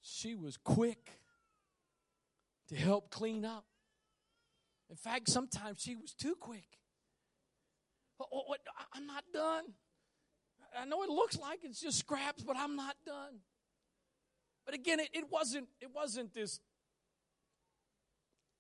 [0.01, 1.11] she was quick
[2.69, 3.65] to help clean up.
[4.91, 6.79] In fact sometimes she was too quick.
[8.21, 8.55] Oh, oh,
[8.95, 9.65] i'm not done
[10.79, 13.41] I know it looks like it's just scraps, but I'm not done.
[14.65, 16.61] But again, it, it wasn't it wasn't this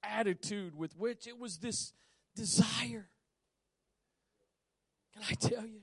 [0.02, 1.92] attitude with which it was this
[2.34, 3.08] desire.
[5.14, 5.82] Can I tell you?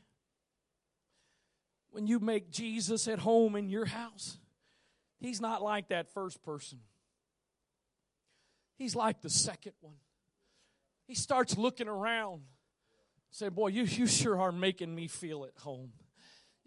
[1.92, 4.38] When you make Jesus at home in your house,
[5.20, 6.80] he's not like that first person.
[8.78, 9.96] He's like the second one.
[11.08, 12.44] He starts looking around,
[13.32, 15.92] say, Boy, you, you sure are making me feel at home.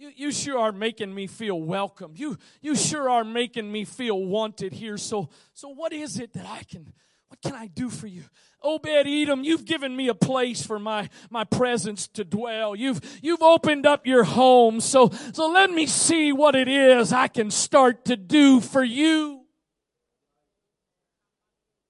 [0.03, 2.15] You, you sure are making me feel welcome.
[2.17, 4.99] You, you sure are making me feel wanted here.
[4.99, 6.93] So, so what is it that I can,
[7.29, 8.25] what can I do for you?
[8.61, 12.75] Oh, Obed Edom, you've given me a place for my, my presence to dwell.
[12.75, 14.81] You've, you've opened up your home.
[14.81, 19.45] So, so let me see what it is I can start to do for you.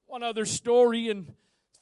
[0.04, 1.32] One other story and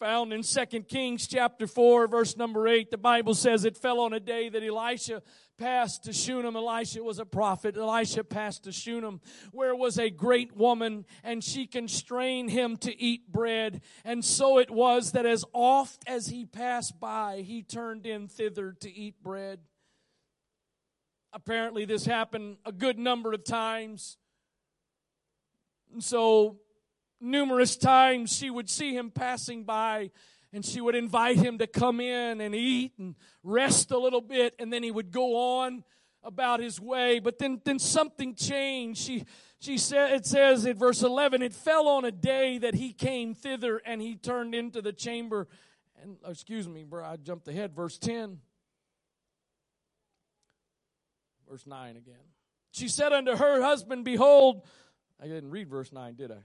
[0.01, 4.15] found in 2 Kings chapter 4 verse number 8 the Bible says it fell on
[4.15, 5.21] a day that Elisha
[5.61, 6.57] passed to Shunem.
[6.57, 7.77] Elisha was a prophet.
[7.77, 9.21] Elisha passed to Shunem
[9.53, 13.83] where was a great woman and she constrained him to eat bread.
[14.05, 18.75] And so it was that as oft as he passed by he turned in thither
[18.81, 19.61] to eat bread.
[21.33, 24.17] Apparently this happened a good number of times.
[25.93, 26.57] And so
[27.21, 30.11] numerous times she would see him passing by
[30.53, 34.55] and she would invite him to come in and eat and rest a little bit
[34.59, 35.85] and then he would go on
[36.23, 39.25] about his way but then then something changed she
[39.59, 43.35] she said it says in verse 11 it fell on a day that he came
[43.35, 45.49] thither and he turned into the chamber
[46.03, 48.39] and oh, excuse me bro i jumped ahead verse 10
[51.49, 52.15] verse 9 again
[52.71, 54.67] she said unto her husband behold
[55.23, 56.43] i didn't read verse 9 did i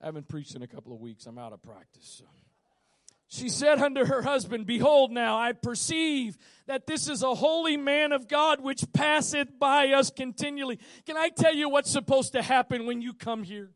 [0.00, 1.26] I haven't preached in a couple of weeks.
[1.26, 2.20] I'm out of practice.
[2.20, 2.24] So.
[3.30, 8.12] She said unto her husband, Behold, now I perceive that this is a holy man
[8.12, 10.78] of God which passeth by us continually.
[11.04, 13.70] Can I tell you what's supposed to happen when you come here?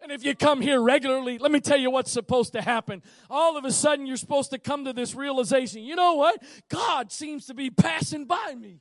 [0.00, 3.02] And if you come here regularly, let me tell you what's supposed to happen.
[3.28, 6.40] All of a sudden, you're supposed to come to this realization you know what?
[6.68, 8.80] God seems to be passing by me.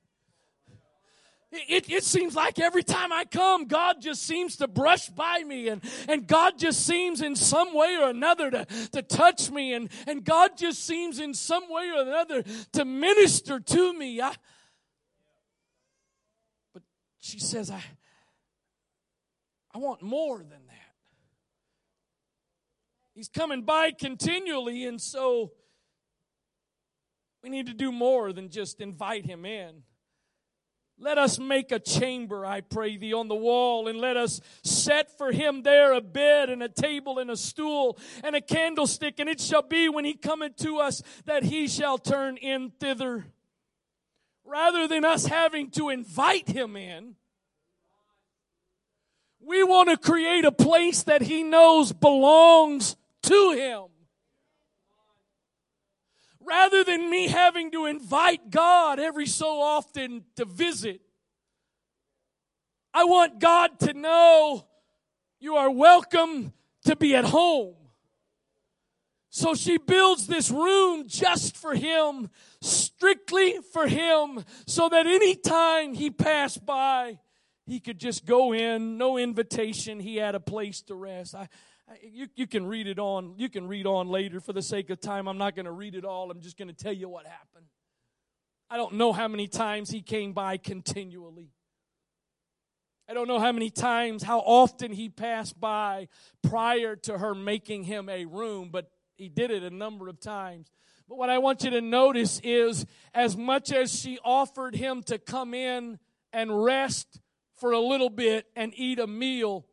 [1.51, 5.69] It, it seems like every time I come, God just seems to brush by me
[5.69, 9.89] and, and God just seems in some way or another to, to touch me and,
[10.07, 12.43] and God just seems in some way or another
[12.73, 14.19] to minister to me.
[14.19, 14.33] I,
[16.73, 16.83] but
[17.19, 17.81] she says, I,
[19.73, 20.87] I want more than that.
[23.15, 25.53] He's coming by continually, and so
[27.41, 29.83] we need to do more than just invite him in.
[30.99, 35.15] Let us make a chamber, I pray thee, on the wall, and let us set
[35.15, 39.19] for him there a bed and a table and a stool and a candlestick.
[39.19, 43.27] And it shall be when he cometh to us that he shall turn in thither.
[44.43, 47.15] Rather than us having to invite him in,
[49.39, 53.83] we want to create a place that he knows belongs to him
[56.47, 61.01] rather than me having to invite God every so often to visit.
[62.93, 64.65] I want God to know
[65.39, 66.53] you are welcome
[66.85, 67.75] to be at home.
[69.29, 72.29] So she builds this room just for him,
[72.59, 77.19] strictly for him, so that anytime he passed by,
[77.67, 79.99] he could just go in, no invitation.
[79.99, 81.35] He had a place to rest.
[81.35, 81.49] I,
[82.01, 84.99] you, you can read it on you can read on later for the sake of
[84.99, 85.27] time.
[85.27, 86.31] I'm not going to read it all.
[86.31, 87.65] I'm just going to tell you what happened.
[88.69, 91.51] I don't know how many times he came by continually.
[93.09, 96.09] I don't know how many times how often he passed by
[96.43, 100.69] prior to her making him a room but he did it a number of times.
[101.07, 105.17] But what i want you to notice is as much as she offered him to
[105.17, 105.99] come in
[106.33, 107.21] and rest
[107.55, 109.65] for a little bit and eat a meal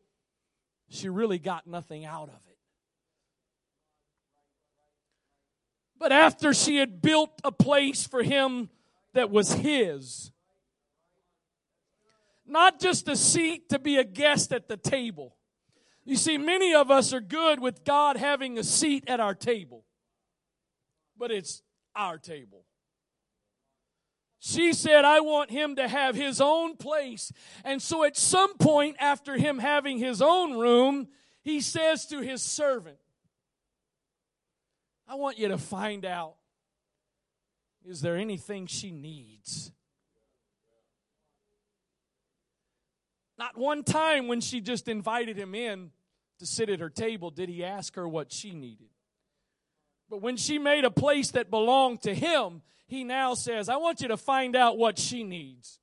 [0.95, 2.57] she really got nothing out of it.
[5.97, 8.69] But after she had built a place for him
[9.13, 10.31] that was his,
[12.45, 15.35] not just a seat to be a guest at the table.
[16.03, 19.85] You see, many of us are good with God having a seat at our table,
[21.17, 21.63] but it's
[21.95, 22.65] our table.
[24.47, 27.33] She said, I want him to have his own place.
[27.63, 31.07] And so at some point after him having his own room,
[31.41, 32.99] he says to his servant,
[35.07, 36.35] I want you to find out
[37.83, 39.71] is there anything she needs?
[43.39, 45.89] Not one time when she just invited him in
[46.37, 48.89] to sit at her table did he ask her what she needed.
[50.07, 54.01] But when she made a place that belonged to him, he now says, I want
[54.01, 55.79] you to find out what she needs.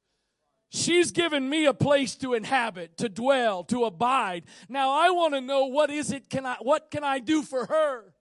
[0.70, 4.44] She's given me a place to inhabit, to dwell, to abide.
[4.68, 7.66] Now I want to know what is it can I what can I do for
[7.66, 8.14] her?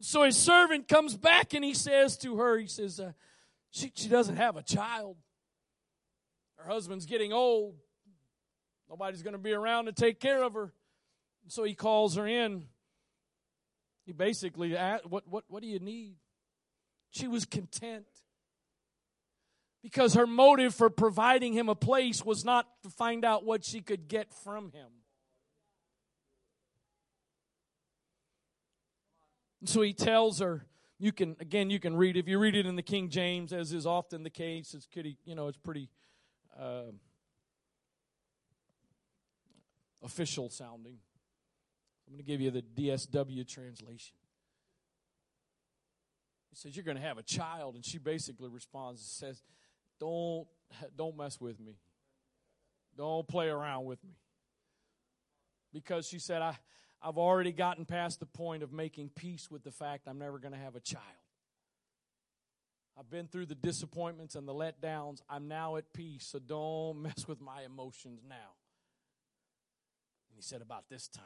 [0.00, 3.12] So his servant comes back and he says to her, he says, uh,
[3.70, 5.16] she, she doesn't have a child.
[6.56, 7.76] Her husband's getting old.
[8.90, 10.72] Nobody's going to be around to take care of her.
[11.48, 12.64] So he calls her in.
[14.04, 16.16] He basically asked, what, what, what do you need?
[17.14, 18.06] She was content.
[19.82, 23.80] Because her motive for providing him a place was not to find out what she
[23.80, 24.88] could get from him.
[29.60, 30.66] And so he tells her,
[30.98, 33.72] you can again you can read if you read it in the King James as
[33.72, 35.90] is often the case it's pretty you know it's pretty
[36.58, 36.92] uh,
[40.02, 40.98] official sounding
[42.06, 44.14] I'm going to give you the DSW translation.
[46.54, 47.74] He says, You're going to have a child.
[47.74, 49.42] And she basically responds and says,
[49.98, 50.46] Don't,
[50.96, 51.78] don't mess with me.
[52.96, 54.14] Don't play around with me.
[55.72, 56.56] Because she said, I,
[57.02, 60.54] I've already gotten past the point of making peace with the fact I'm never going
[60.54, 61.02] to have a child.
[62.96, 65.22] I've been through the disappointments and the letdowns.
[65.28, 68.54] I'm now at peace, so don't mess with my emotions now.
[70.28, 71.24] And he said, About this time,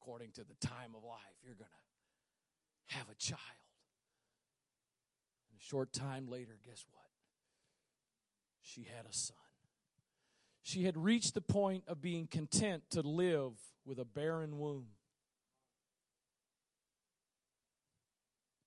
[0.00, 1.83] according to the time of life, you're going to
[2.88, 3.40] have a child.
[5.50, 7.04] And a short time later, guess what?
[8.62, 9.36] She had a son.
[10.62, 13.52] She had reached the point of being content to live
[13.84, 14.86] with a barren womb.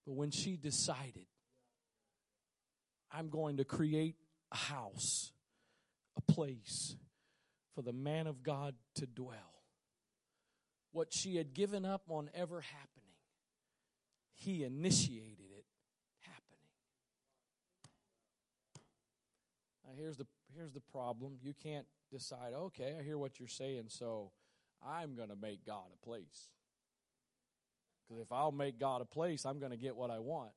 [0.05, 1.25] But when she decided,
[3.11, 4.15] I'm going to create
[4.51, 5.31] a house,
[6.15, 6.95] a place
[7.75, 9.63] for the man of God to dwell,
[10.91, 13.06] what she had given up on ever happening,
[14.37, 15.65] he initiated it
[16.21, 16.61] happening.
[19.83, 23.85] Now, here's the, here's the problem you can't decide, okay, I hear what you're saying,
[23.87, 24.31] so
[24.85, 26.49] I'm going to make God a place.
[28.07, 30.51] Because if I'll make God a place, I'm going to get what I want.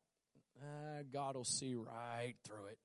[0.60, 2.78] Uh, God will see right through it.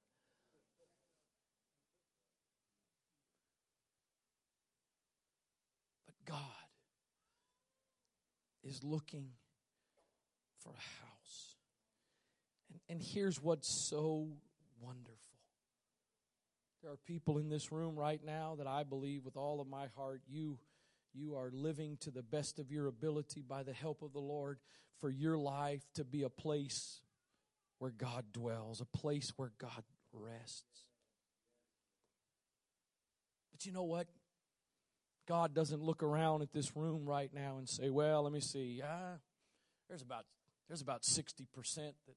[6.05, 6.39] But God
[8.63, 9.31] is looking
[10.65, 11.55] for a house.
[12.69, 14.27] And, and here's what's so
[14.81, 15.15] wonderful.
[16.81, 19.87] There are people in this room right now that I believe with all of my
[19.95, 20.59] heart you
[21.17, 24.59] you are living to the best of your ability by the help of the Lord
[24.99, 26.99] for your life to be a place
[27.79, 30.83] where God dwells, a place where God rests.
[33.53, 34.07] But you know what?
[35.25, 38.81] God doesn't look around at this room right now and say, "Well, let me see.
[38.81, 39.17] Uh,
[39.87, 40.25] there's about
[40.67, 41.45] there's about 60%
[41.75, 42.15] that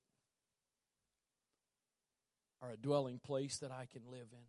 [2.62, 4.46] are a dwelling place that I can live in.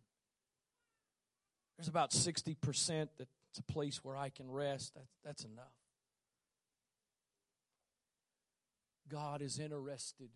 [1.76, 4.94] There's about 60% that it's a place where I can rest.
[4.94, 5.72] That's, that's enough.
[9.08, 10.30] God is interested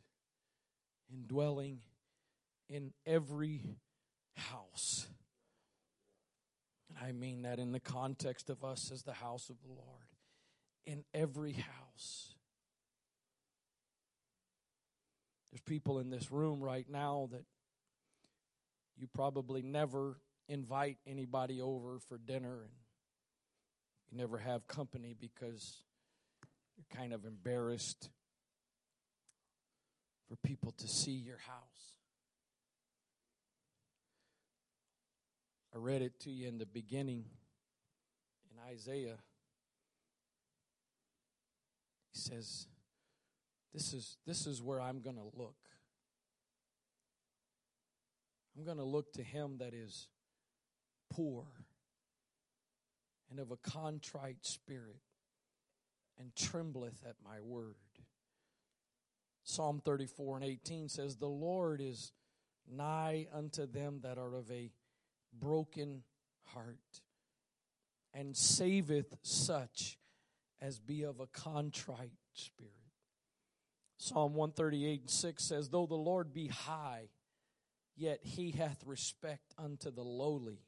[1.13, 1.81] in dwelling
[2.69, 3.63] in every
[4.37, 5.07] house.
[6.89, 10.07] And I mean that in the context of us as the house of the Lord.
[10.87, 12.34] In every house.
[15.55, 17.45] There's people in this room right now that
[18.97, 22.73] you probably never invite anybody over for dinner and
[24.11, 25.85] you never have company because
[26.77, 28.11] you're kind of embarrassed
[30.29, 31.93] for people to see your house.
[35.73, 37.27] I read it to you in the beginning
[38.51, 39.19] in Isaiah.
[42.13, 42.67] He says,
[43.75, 45.57] This is, this is where I'm going to look.
[48.57, 50.07] I'm going to look to him that is
[51.11, 51.45] poor
[53.31, 55.01] and of a contrite spirit,
[56.21, 57.75] and trembleth at my word.
[59.43, 62.13] Psalm 34 and 18 says, The Lord is
[62.71, 64.71] nigh unto them that are of a
[65.37, 66.05] broken
[66.45, 66.79] heart,
[68.13, 69.99] and saveth such
[70.61, 72.84] as be of a contrite spirit.
[74.05, 77.09] Psalm 138 and 6 says, Though the Lord be high,
[77.97, 80.61] yet he hath respect unto the lowly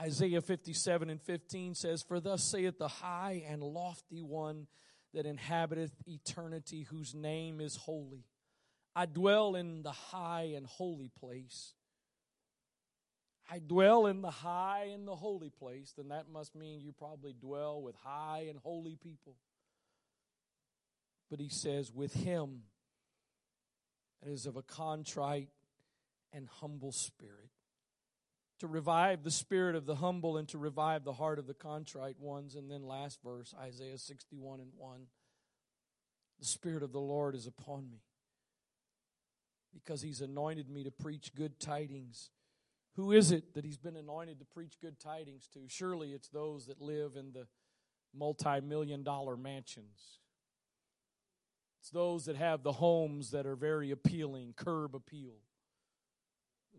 [0.00, 4.66] Isaiah 57 and 15 says, For thus saith the high and lofty one
[5.12, 8.24] that inhabiteth eternity, whose name is holy.
[8.96, 11.74] I dwell in the high and holy place.
[13.50, 17.34] I dwell in the high and the holy place, then that must mean you probably
[17.34, 19.36] dwell with high and holy people.
[21.30, 22.62] But he says, with him
[24.22, 25.48] it is of a contrite
[26.32, 27.50] and humble spirit
[28.60, 32.18] to revive the spirit of the humble and to revive the heart of the contrite
[32.18, 32.54] ones.
[32.54, 35.00] And then last verse, Isaiah 61 and 1.
[36.40, 37.98] The Spirit of the Lord is upon me
[39.72, 42.30] because He's anointed me to preach good tidings.
[42.96, 45.60] Who is it that He's been anointed to preach good tidings to?
[45.68, 47.46] Surely it's those that live in the
[48.16, 50.20] multi million dollar mansions.
[51.84, 55.34] It's those that have the homes that are very appealing, curb appeal.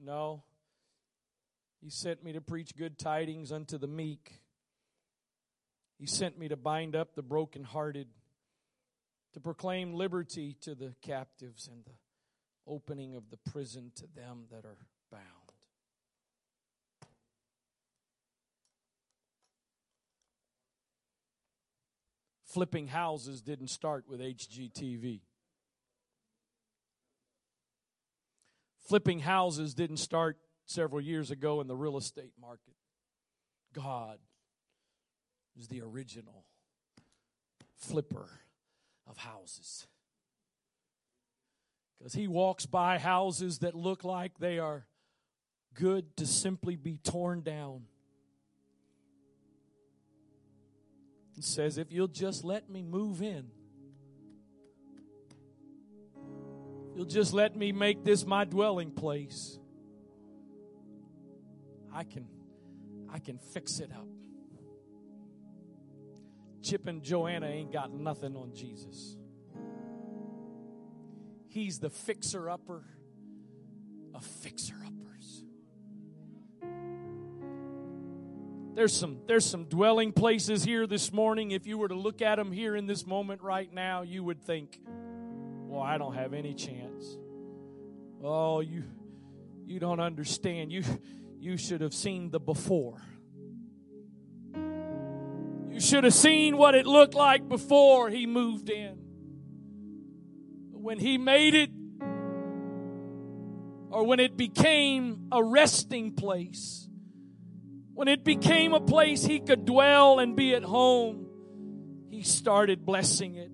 [0.04, 0.42] No,
[1.80, 4.42] he sent me to preach good tidings unto the meek.
[6.00, 8.08] He sent me to bind up the brokenhearted,
[9.34, 11.92] to proclaim liberty to the captives and the
[12.66, 14.80] opening of the prison to them that are
[15.12, 15.45] bound.
[22.56, 25.20] Flipping houses didn't start with HGTV.
[28.88, 32.76] Flipping houses didn't start several years ago in the real estate market.
[33.74, 34.20] God
[35.60, 36.46] is the original
[37.76, 38.30] flipper
[39.06, 39.88] of houses.
[41.98, 44.86] Because he walks by houses that look like they are
[45.74, 47.82] good to simply be torn down.
[51.36, 53.48] He says, If you'll just let me move in,
[56.96, 59.60] you'll just let me make this my dwelling place,
[61.94, 62.28] I can,
[63.12, 64.08] I can fix it up.
[66.62, 69.18] Chip and Joanna ain't got nothing on Jesus.
[71.48, 72.84] He's the fixer upper
[74.16, 74.95] a fixer uppers.
[78.76, 81.52] There's some there's some dwelling places here this morning.
[81.52, 84.42] If you were to look at them here in this moment right now, you would
[84.42, 87.18] think, "Well, I don't have any chance."
[88.22, 88.84] Oh, you
[89.66, 90.74] you don't understand.
[90.74, 90.84] You
[91.40, 93.02] you should have seen the before.
[94.56, 98.98] You should have seen what it looked like before he moved in.
[100.74, 101.70] When he made it,
[103.90, 106.90] or when it became a resting place,
[107.96, 111.28] when it became a place he could dwell and be at home,
[112.12, 113.50] he started blessing it.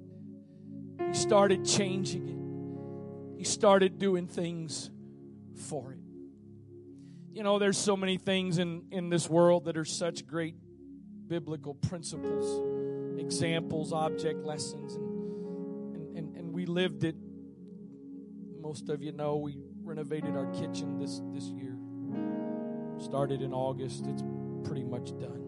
[1.07, 3.37] He started changing it.
[3.37, 4.89] He started doing things
[5.67, 5.99] for it.
[7.33, 10.55] You know, there's so many things in, in this world that are such great
[11.27, 17.15] biblical principles, examples, object lessons, and, and, and, and we lived it.
[18.59, 21.77] Most of you know we renovated our kitchen this, this year.
[23.01, 24.05] Started in August.
[24.05, 24.23] It's
[24.63, 25.41] pretty much done.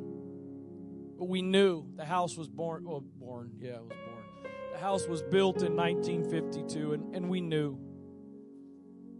[1.17, 4.51] But we knew the house was born, well, born, yeah, it was born.
[4.73, 7.77] The house was built in 1952, and, and we knew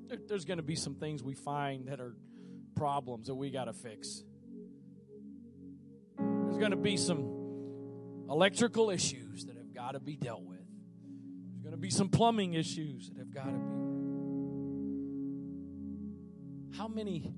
[0.07, 2.15] there, there's going to be some things we find that are
[2.75, 4.23] problems that we got to fix.
[6.17, 10.57] There's going to be some electrical issues that have got to be dealt with.
[10.57, 13.83] There's going to be some plumbing issues that have got to be.
[16.77, 17.33] How many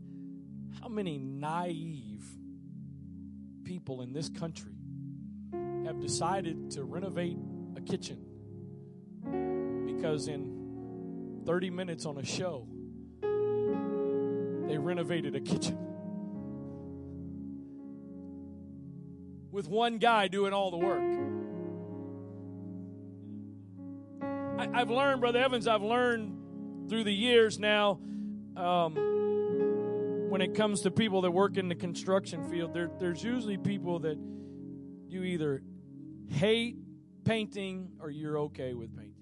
[0.81, 2.25] how many naive
[3.63, 4.73] people in this country
[5.85, 7.37] have decided to renovate
[7.75, 8.23] a kitchen
[9.85, 12.67] because in 30 minutes on a show
[14.67, 15.85] they renovated a kitchen?
[19.55, 21.01] with one guy doing all the work.
[24.59, 28.01] I, have learned, Brother Evans, I've learned through the years now
[28.57, 29.14] um,
[30.35, 33.99] when it comes to people that work in the construction field, there, there's usually people
[33.99, 34.17] that
[35.07, 35.63] you either
[36.27, 36.75] hate
[37.23, 39.15] painting or you're okay with painting.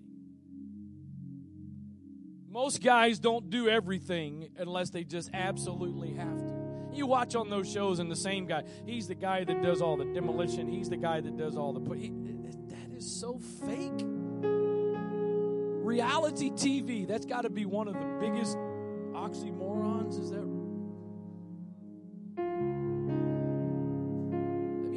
[2.49, 6.89] Most guys don't do everything unless they just absolutely have to.
[6.91, 9.97] You watch on those shows, and the same guy, he's the guy that does all
[9.97, 14.03] the demolition, he's the guy that does all the that is so fake.
[15.85, 18.57] Reality TV, that's got to be one of the biggest
[19.13, 20.19] oxymorons.
[20.19, 20.37] Is that?
[20.37, 20.52] Have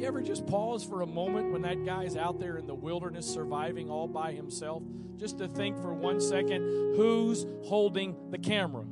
[0.07, 3.89] ever just pause for a moment when that guy's out there in the wilderness surviving
[3.89, 4.81] all by himself?
[5.17, 6.61] Just to think for one second
[6.95, 8.85] who's holding the camera?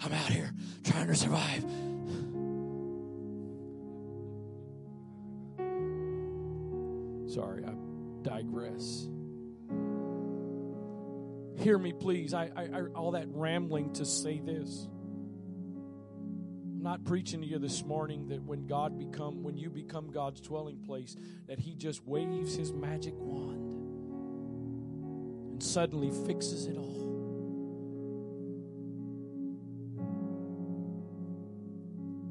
[0.00, 0.54] I'm out here
[0.84, 1.62] trying to survive.
[7.30, 7.74] Sorry, I
[8.22, 9.06] digress.
[11.58, 12.32] Hear me, please.
[12.32, 14.88] I, I, I, all that rambling to say this.
[16.88, 20.78] Not preaching to you this morning that when God become, when you become God's dwelling
[20.78, 21.16] place,
[21.46, 23.60] that He just waves His magic wand
[25.52, 27.04] and suddenly fixes it all.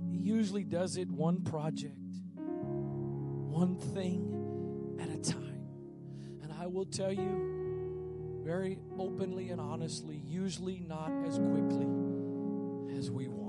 [0.09, 5.67] He usually does it one project, one thing at a time.
[6.41, 11.85] And I will tell you very openly and honestly, usually not as quickly
[12.97, 13.46] as we want.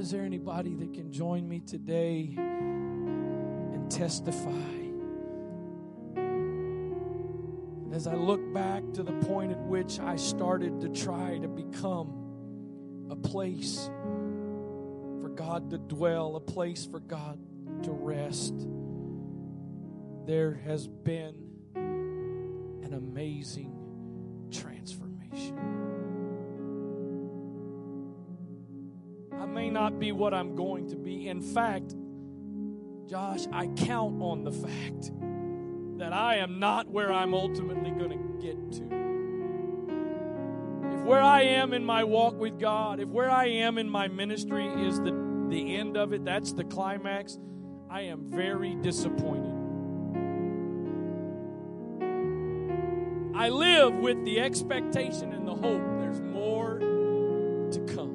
[0.00, 4.48] Is there anybody that can join me today and testify?
[7.94, 13.08] As I look back to the point at which I started to try to become
[13.10, 13.90] a place
[15.20, 17.38] for God to dwell, a place for God
[17.82, 18.54] to rest.
[20.26, 21.34] There has been
[21.74, 23.76] an amazing
[24.50, 25.79] transformation.
[29.60, 31.28] May not be what I'm going to be.
[31.28, 31.94] In fact,
[33.06, 35.10] Josh, I count on the fact
[35.98, 38.84] that I am not where I'm ultimately going to get to.
[40.94, 44.08] If where I am in my walk with God, if where I am in my
[44.08, 45.12] ministry is the,
[45.50, 47.36] the end of it, that's the climax,
[47.90, 49.58] I am very disappointed.
[53.36, 58.09] I live with the expectation and the hope there's more to come.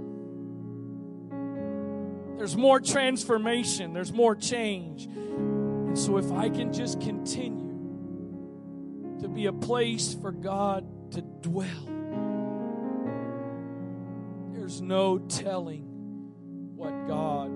[2.38, 5.06] There's more transformation, there's more change.
[5.06, 7.74] And so, if I can just continue
[9.22, 11.86] to be a place for God to dwell,
[14.52, 15.84] there's no telling
[16.76, 17.48] what God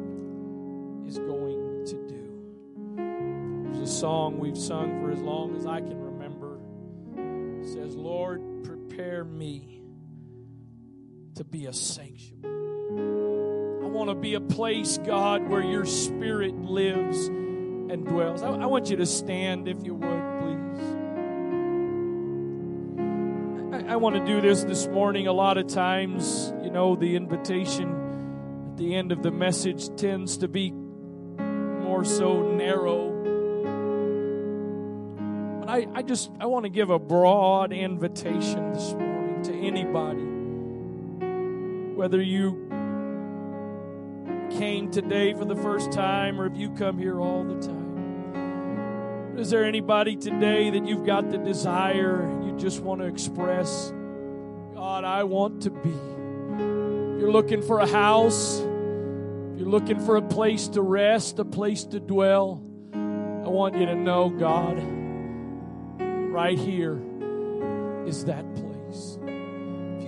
[1.07, 3.73] is going to do.
[3.73, 6.59] There's a song we've sung for as long as I can remember.
[7.61, 9.82] It says, Lord, prepare me
[11.36, 12.59] to be a sanctuary.
[13.90, 18.42] Want to be a place, God, where your spirit lives and dwells.
[18.42, 20.80] I, I want you to stand, if you would, please.
[23.84, 25.28] I, I want to do this this morning.
[25.28, 30.38] A lot of times, you know, the invitation at the end of the message tends
[30.38, 33.10] to be more so narrow.
[35.60, 40.24] But I, I just I want to give a broad invitation this morning to anybody.
[41.96, 42.70] Whether you
[44.60, 49.38] came today for the first time or if you come here all the time.
[49.38, 53.93] Is there anybody today that you've got the desire you just want to express?
[54.76, 55.89] God, I want to be.
[57.22, 62.01] You're looking for a house, you're looking for a place to rest, a place to
[62.01, 62.62] dwell.
[62.93, 64.78] I want you to know, God,
[66.01, 66.99] right here
[68.05, 68.68] is that place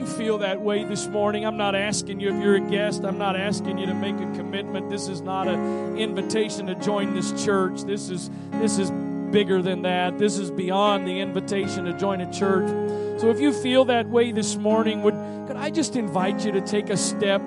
[0.01, 3.03] you feel that way this morning, I'm not asking you if you're a guest.
[3.03, 4.89] I'm not asking you to make a commitment.
[4.89, 7.83] This is not an invitation to join this church.
[7.83, 8.89] This is this is
[9.31, 10.17] bigger than that.
[10.17, 12.67] This is beyond the invitation to join a church.
[13.21, 15.13] So if you feel that way this morning, would
[15.45, 17.41] could I just invite you to take a step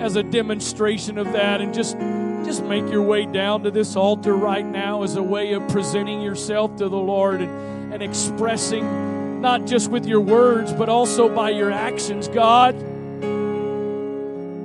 [0.00, 1.96] as a demonstration of that and just
[2.44, 6.20] just make your way down to this altar right now as a way of presenting
[6.20, 9.13] yourself to the Lord and, and expressing
[9.44, 12.74] not just with your words, but also by your actions, God.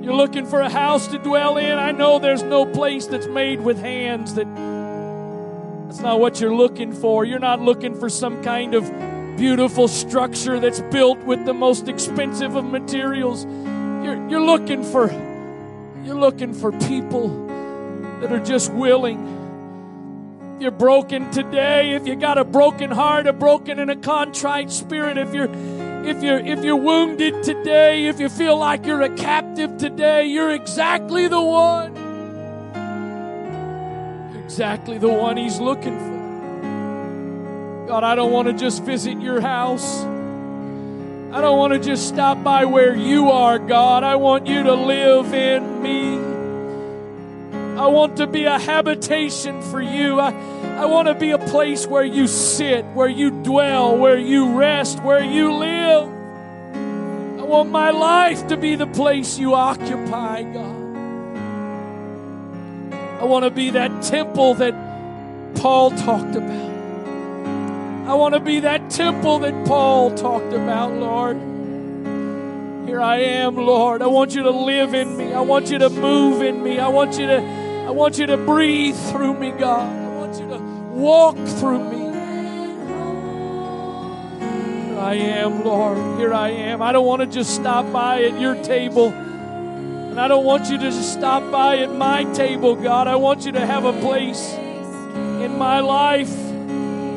[0.02, 1.78] You're looking for a house to dwell in.
[1.78, 4.46] I know there's no place that's made with hands that
[5.84, 7.26] that's not what you're looking for.
[7.26, 8.90] You're not looking for some kind of
[9.36, 13.44] beautiful structure that's built with the most expensive of materials.
[13.44, 15.10] You're, you're looking for
[16.04, 17.28] you're looking for people
[18.20, 19.39] that are just willing
[20.60, 25.16] you're broken today, if you got a broken heart, a broken and a contrite spirit,
[25.16, 25.48] if you're
[26.04, 30.50] if you're if you're wounded today, if you feel like you're a captive today, you're
[30.50, 31.96] exactly the one.
[34.44, 36.20] exactly the one he's looking for.
[37.86, 40.02] God, I don't want to just visit your house.
[40.02, 44.02] I don't want to just stop by where you are, God.
[44.02, 46.39] I want you to live in me.
[47.80, 50.20] I want to be a habitation for you.
[50.20, 50.32] I,
[50.82, 55.02] I want to be a place where you sit, where you dwell, where you rest,
[55.02, 56.06] where you live.
[57.40, 60.76] I want my life to be the place you occupy, God.
[63.18, 64.74] I want to be that temple that
[65.54, 66.70] Paul talked about.
[68.06, 71.38] I want to be that temple that Paul talked about, Lord.
[72.86, 74.02] Here I am, Lord.
[74.02, 75.32] I want you to live in me.
[75.32, 76.78] I want you to move in me.
[76.78, 79.90] I want you to I want you to breathe through me, God.
[79.90, 80.58] I want you to
[80.94, 81.98] walk through me.
[84.86, 85.98] Here I am, Lord.
[86.20, 86.82] Here I am.
[86.82, 89.08] I don't want to just stop by at your table.
[89.08, 93.08] And I don't want you to just stop by at my table, God.
[93.08, 96.30] I want you to have a place in my life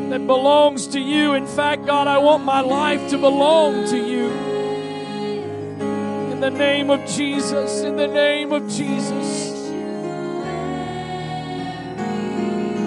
[0.09, 1.34] that belongs to you.
[1.34, 4.32] In fact, God, I want my life to belong to you.
[6.32, 9.53] In the name of Jesus, in the name of Jesus.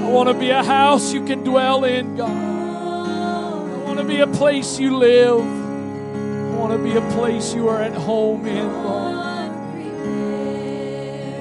[0.07, 2.31] I want to be a house you can dwell in, God.
[2.31, 5.41] I want to be a place you live.
[5.41, 9.51] I want to be a place you are at home in, Lord.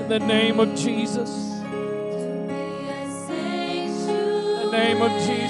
[0.01, 1.29] In the name of Jesus.
[1.29, 2.47] In
[4.57, 5.44] the name of Jesus.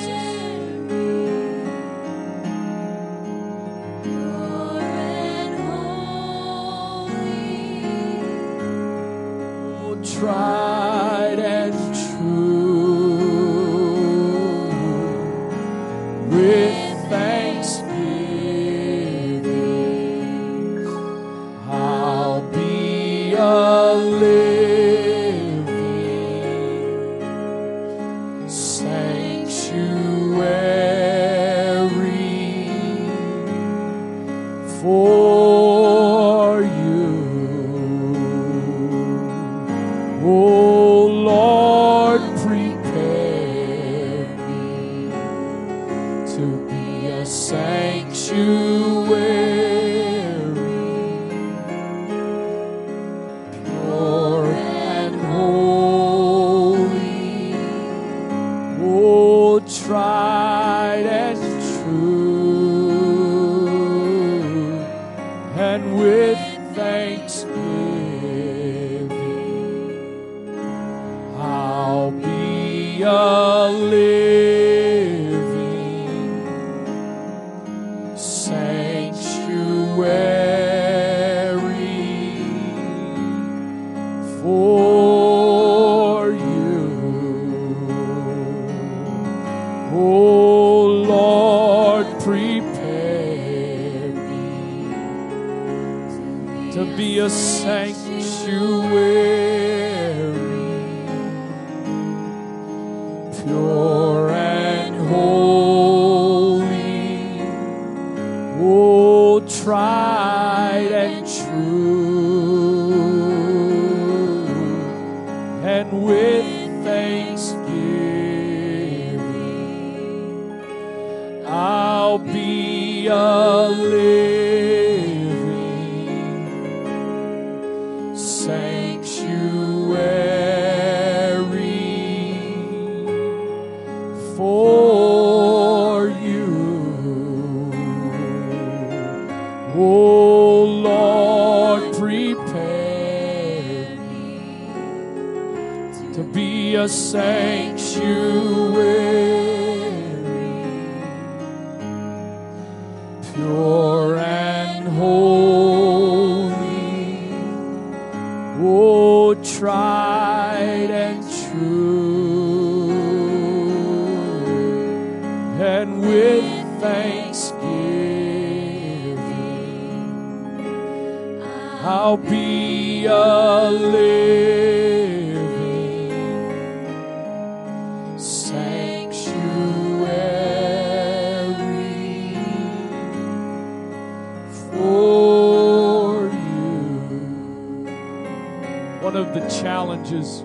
[189.15, 190.43] One of the challenges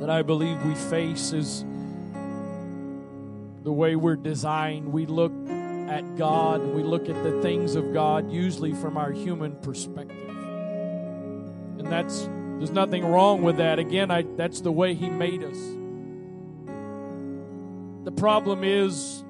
[0.00, 1.64] that I believe we face is
[3.62, 4.92] the way we're designed.
[4.92, 9.12] We look at God and we look at the things of God usually from our
[9.12, 10.30] human perspective.
[11.78, 12.22] And that's
[12.58, 13.78] there's nothing wrong with that.
[13.78, 15.58] Again, I that's the way he made us.
[18.02, 19.22] The problem is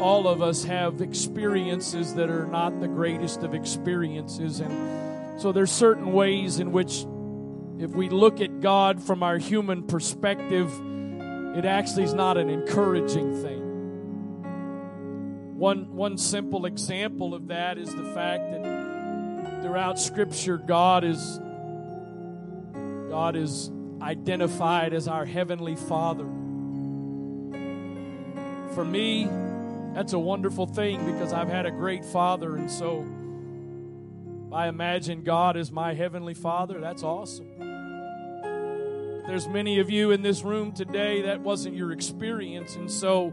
[0.00, 5.72] all of us have experiences that are not the greatest of experiences and so there's
[5.72, 7.04] certain ways in which
[7.78, 10.72] if we look at God from our human perspective
[11.54, 13.60] it actually is not an encouraging thing.
[15.54, 21.38] One one simple example of that is the fact that throughout scripture God is
[23.10, 23.70] God is
[24.00, 26.24] identified as our heavenly Father.
[28.74, 29.28] For me,
[29.94, 33.06] that's a wonderful thing because I've had a great father and so
[34.50, 36.80] I imagine God as my heavenly Father.
[36.80, 37.51] That's awesome.
[39.26, 43.32] There's many of you in this room today that wasn't your experience and so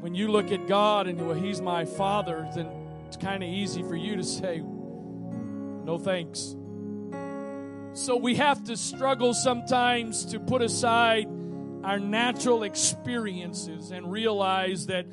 [0.00, 2.68] when you look at God and well he's my father then
[3.06, 4.62] it's kind of easy for you to say
[5.88, 6.54] no thanks.
[7.94, 11.26] So we have to struggle sometimes to put aside
[11.82, 15.06] our natural experiences and realize that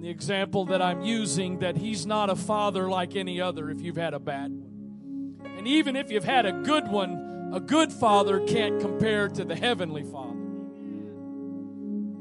[0.00, 3.96] the example that I'm using that he's not a father like any other if you've
[3.96, 5.40] had a bad one.
[5.56, 9.56] And even if you've had a good one, a good father can't compare to the
[9.56, 10.32] heavenly father.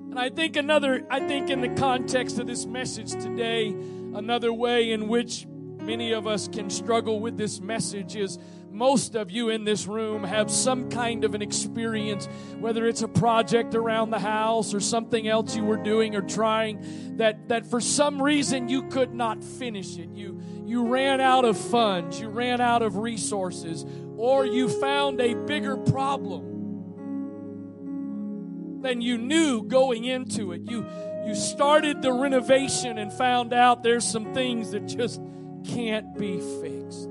[0.10, 3.76] And I think another I think in the context of this message today,
[4.14, 8.40] another way in which many of us can struggle with this message is
[8.76, 12.28] most of you in this room have some kind of an experience,
[12.60, 17.18] whether it's a project around the house or something else you were doing or trying,
[17.18, 20.10] that, that for some reason you could not finish it.
[20.14, 23.86] You, you ran out of funds, you ran out of resources,
[24.18, 26.56] or you found a bigger problem
[28.82, 30.62] than you knew going into it.
[30.70, 30.86] You,
[31.26, 35.22] you started the renovation and found out there's some things that just
[35.68, 37.10] can't be fixed.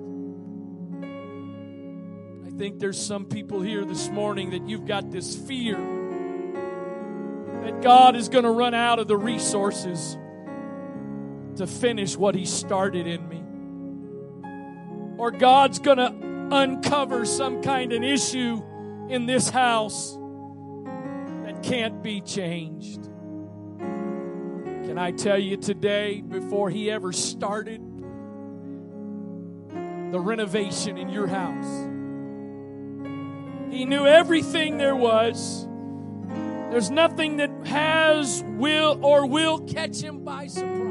[2.46, 5.76] I think there's some people here this morning that you've got this fear
[7.64, 10.16] that God is going to run out of the resources
[11.56, 13.43] to finish what He started in me.
[15.16, 16.14] Or God's going to
[16.50, 18.62] uncover some kind of issue
[19.08, 20.18] in this house
[21.44, 23.04] that can't be changed.
[24.86, 27.80] Can I tell you today, before he ever started
[30.12, 31.88] the renovation in your house,
[33.72, 35.66] he knew everything there was.
[36.70, 40.83] There's nothing that has, will, or will catch him by surprise.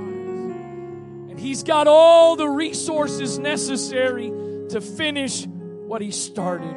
[1.44, 4.30] He's got all the resources necessary
[4.70, 6.74] to finish what he started.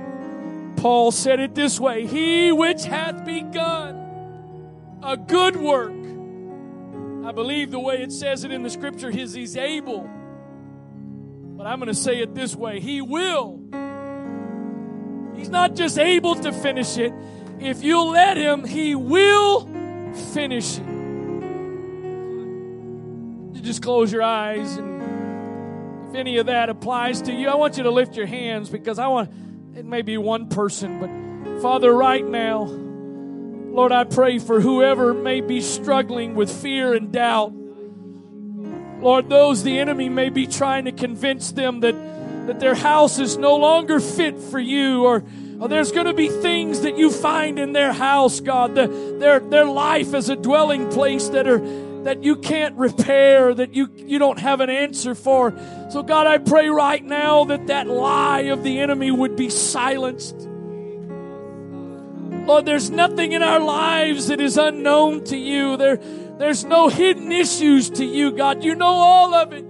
[0.78, 5.92] Paul said it this way He which hath begun a good work.
[7.24, 10.10] I believe the way it says it in the scripture is he's able.
[11.56, 13.60] But I'm going to say it this way He will.
[15.36, 17.12] He's not just able to finish it.
[17.60, 19.68] If you let him, he will
[20.34, 20.95] finish it.
[23.66, 25.02] Just close your eyes and
[26.08, 29.00] if any of that applies to you, I want you to lift your hands because
[29.00, 29.28] I want
[29.74, 35.40] it may be one person, but Father, right now, Lord, I pray for whoever may
[35.40, 37.52] be struggling with fear and doubt.
[39.02, 43.36] Lord, those the enemy may be trying to convince them that, that their house is
[43.36, 45.24] no longer fit for you or,
[45.58, 48.86] or there's going to be things that you find in their house, God, the,
[49.18, 51.58] their, their life as a dwelling place that are
[52.06, 55.52] that you can't repair, that you, you don't have an answer for.
[55.90, 60.36] So, God, I pray right now that that lie of the enemy would be silenced.
[62.46, 65.76] Lord, there's nothing in our lives that is unknown to you.
[65.76, 68.62] There, there's no hidden issues to you, God.
[68.62, 69.64] You know all of it.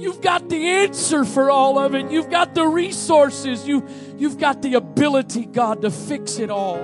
[0.00, 2.10] You've got the answer for all of it.
[2.10, 3.68] You've got the resources.
[3.68, 3.86] You,
[4.16, 6.78] you've got the ability, God, to fix it all.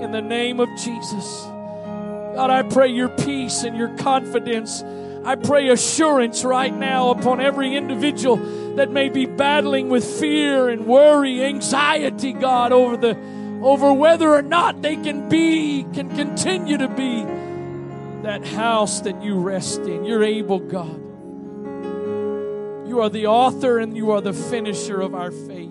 [0.00, 1.46] In the name of Jesus.
[2.34, 4.82] God, I pray your peace and your confidence.
[5.24, 8.36] I pray assurance right now upon every individual
[8.76, 13.16] that may be battling with fear and worry, anxiety, God, over the
[13.62, 17.24] over whether or not they can be, can continue to be
[18.22, 20.04] that house that you rest in.
[20.04, 20.96] You're able, God.
[22.88, 25.70] You are the author and you are the finisher of our faith.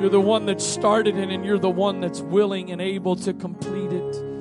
[0.00, 3.32] You're the one that started it, and you're the one that's willing and able to
[3.32, 4.33] complete it.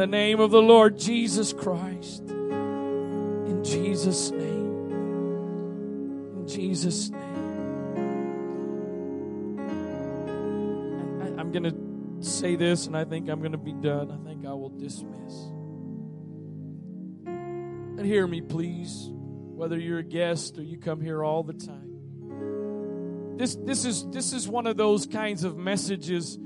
[0.00, 2.22] The name of the Lord Jesus Christ.
[2.30, 4.90] In Jesus' name.
[6.38, 7.20] In Jesus' name.
[11.20, 11.76] I, am going to
[12.26, 14.10] say this, and I think I'm going to be done.
[14.10, 15.34] I think I will dismiss.
[17.26, 23.36] And hear me, please, whether you're a guest or you come here all the time.
[23.36, 26.38] This, this, is, this is one of those kinds of messages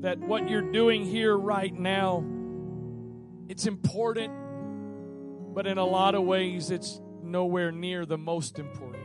[0.00, 2.24] that what you're doing here right now
[3.48, 4.32] it's important
[5.54, 9.04] but in a lot of ways it's nowhere near the most important.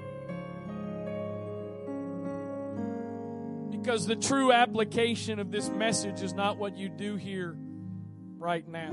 [3.72, 7.56] Because the true application of this message is not what you do here
[8.38, 8.92] right now.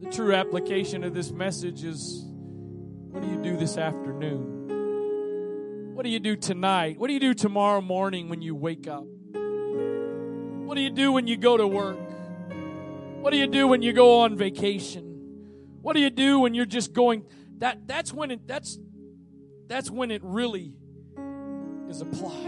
[0.00, 4.57] The true application of this message is what do you do this afternoon
[5.98, 6.96] what do you do tonight?
[6.96, 9.02] What do you do tomorrow morning when you wake up?
[9.32, 11.98] What do you do when you go to work?
[13.20, 15.02] What do you do when you go on vacation?
[15.82, 17.24] What do you do when you're just going
[17.56, 18.78] that that's when it that's
[19.66, 20.72] that's when it really
[21.88, 22.46] is applied.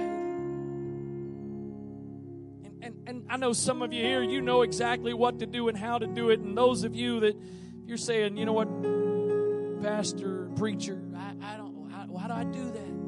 [2.82, 5.77] And, and, I know some of you here, you know exactly what to do and
[5.77, 6.39] how to do it.
[6.39, 7.36] And those of you that
[7.85, 12.70] you're saying, you know what, pastor, preacher, I, I don't, how, how do I do
[12.70, 12.99] that?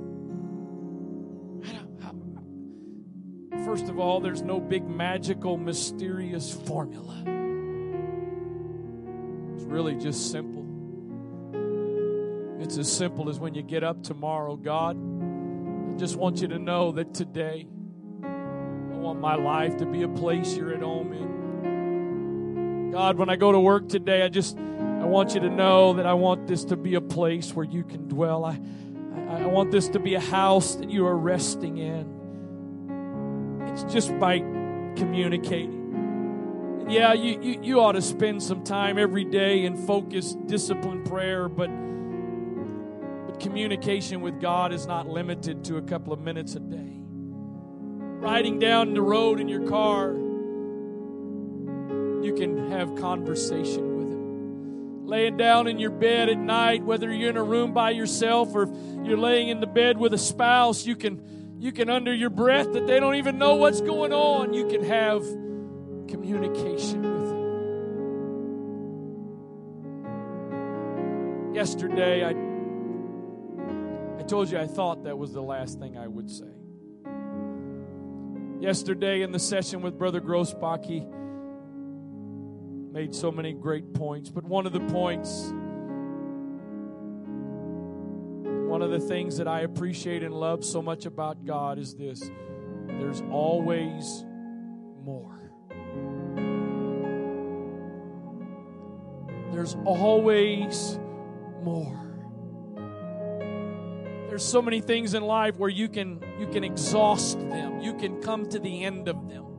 [3.65, 7.23] First of all, there's no big magical, mysterious formula.
[9.55, 10.63] It's really just simple.
[12.61, 16.59] It's as simple as when you get up tomorrow, God, I just want you to
[16.59, 17.67] know that today,
[18.25, 22.91] I want my life to be a place you're at home in.
[22.93, 26.07] God, when I go to work today, I just I want you to know that
[26.07, 28.45] I want this to be a place where you can dwell.
[28.45, 28.61] I,
[29.29, 32.12] I, I want this to be a house that you are resting in.
[33.73, 34.41] It's just by
[34.97, 35.83] communicating.
[36.83, 41.07] And yeah, you, you, you ought to spend some time every day in focused, disciplined
[41.07, 41.71] prayer, but,
[43.27, 46.99] but communication with God is not limited to a couple of minutes a day.
[48.21, 50.13] Riding down the road in your car,
[52.23, 55.07] you can have conversation with Him.
[55.07, 58.71] Laying down in your bed at night, whether you're in a room by yourself or
[59.03, 62.73] you're laying in the bed with a spouse, you can you can, under your breath,
[62.73, 65.23] that they don't even know what's going on, you can have
[66.09, 67.31] communication with
[71.47, 71.55] Him.
[71.55, 72.31] Yesterday, I,
[74.19, 76.51] I told you I thought that was the last thing I would say.
[78.59, 81.07] Yesterday in the session with Brother Grossbach, he
[82.93, 85.53] made so many great points, but one of the points,
[88.83, 92.33] one of the things that I appreciate and love so much about God is this
[92.89, 94.25] there's always
[95.05, 95.53] more.
[99.53, 100.99] There's always
[101.63, 101.97] more.
[104.29, 107.83] There's so many things in life where you can you can exhaust them.
[107.83, 109.52] You can come to the end of them.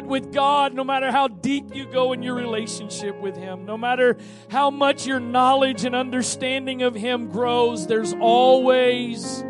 [0.00, 3.76] But with God, no matter how deep you go in your relationship with Him, no
[3.76, 4.16] matter
[4.48, 9.42] how much your knowledge and understanding of Him grows, there's always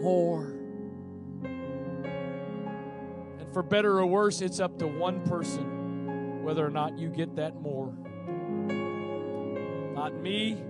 [0.00, 0.44] more.
[3.40, 7.34] And for better or worse, it's up to one person whether or not you get
[7.34, 7.92] that more.
[9.92, 10.62] Not me,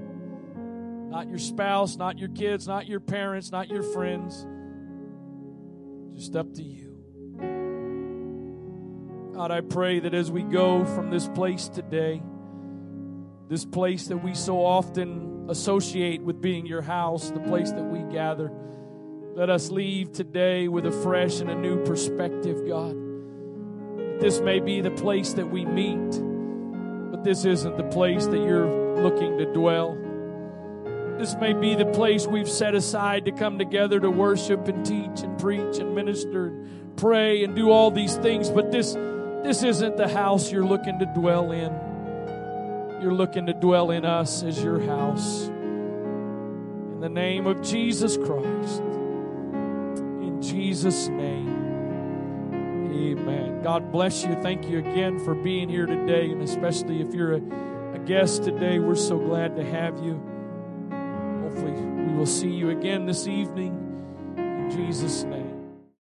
[1.10, 4.46] not your spouse, not your kids, not your parents, not your friends.
[6.16, 6.91] Just up to you.
[9.34, 12.22] God, I pray that as we go from this place today,
[13.48, 18.00] this place that we so often associate with being your house, the place that we
[18.12, 18.52] gather,
[19.34, 22.94] let us leave today with a fresh and a new perspective, God.
[24.20, 26.10] This may be the place that we meet,
[27.10, 29.96] but this isn't the place that you're looking to dwell.
[31.18, 35.22] This may be the place we've set aside to come together to worship and teach
[35.22, 38.94] and preach and minister and pray and do all these things, but this
[39.42, 41.72] this isn't the house you're looking to dwell in.
[43.02, 45.46] You're looking to dwell in us as your house.
[45.46, 48.80] In the name of Jesus Christ.
[50.22, 51.62] In Jesus' name.
[52.92, 53.62] Amen.
[53.62, 54.40] God bless you.
[54.42, 57.42] Thank you again for being here today, and especially if you're a,
[57.94, 60.22] a guest today, we're so glad to have you.
[61.42, 63.74] Hopefully, we will see you again this evening.
[64.36, 65.41] In Jesus' name.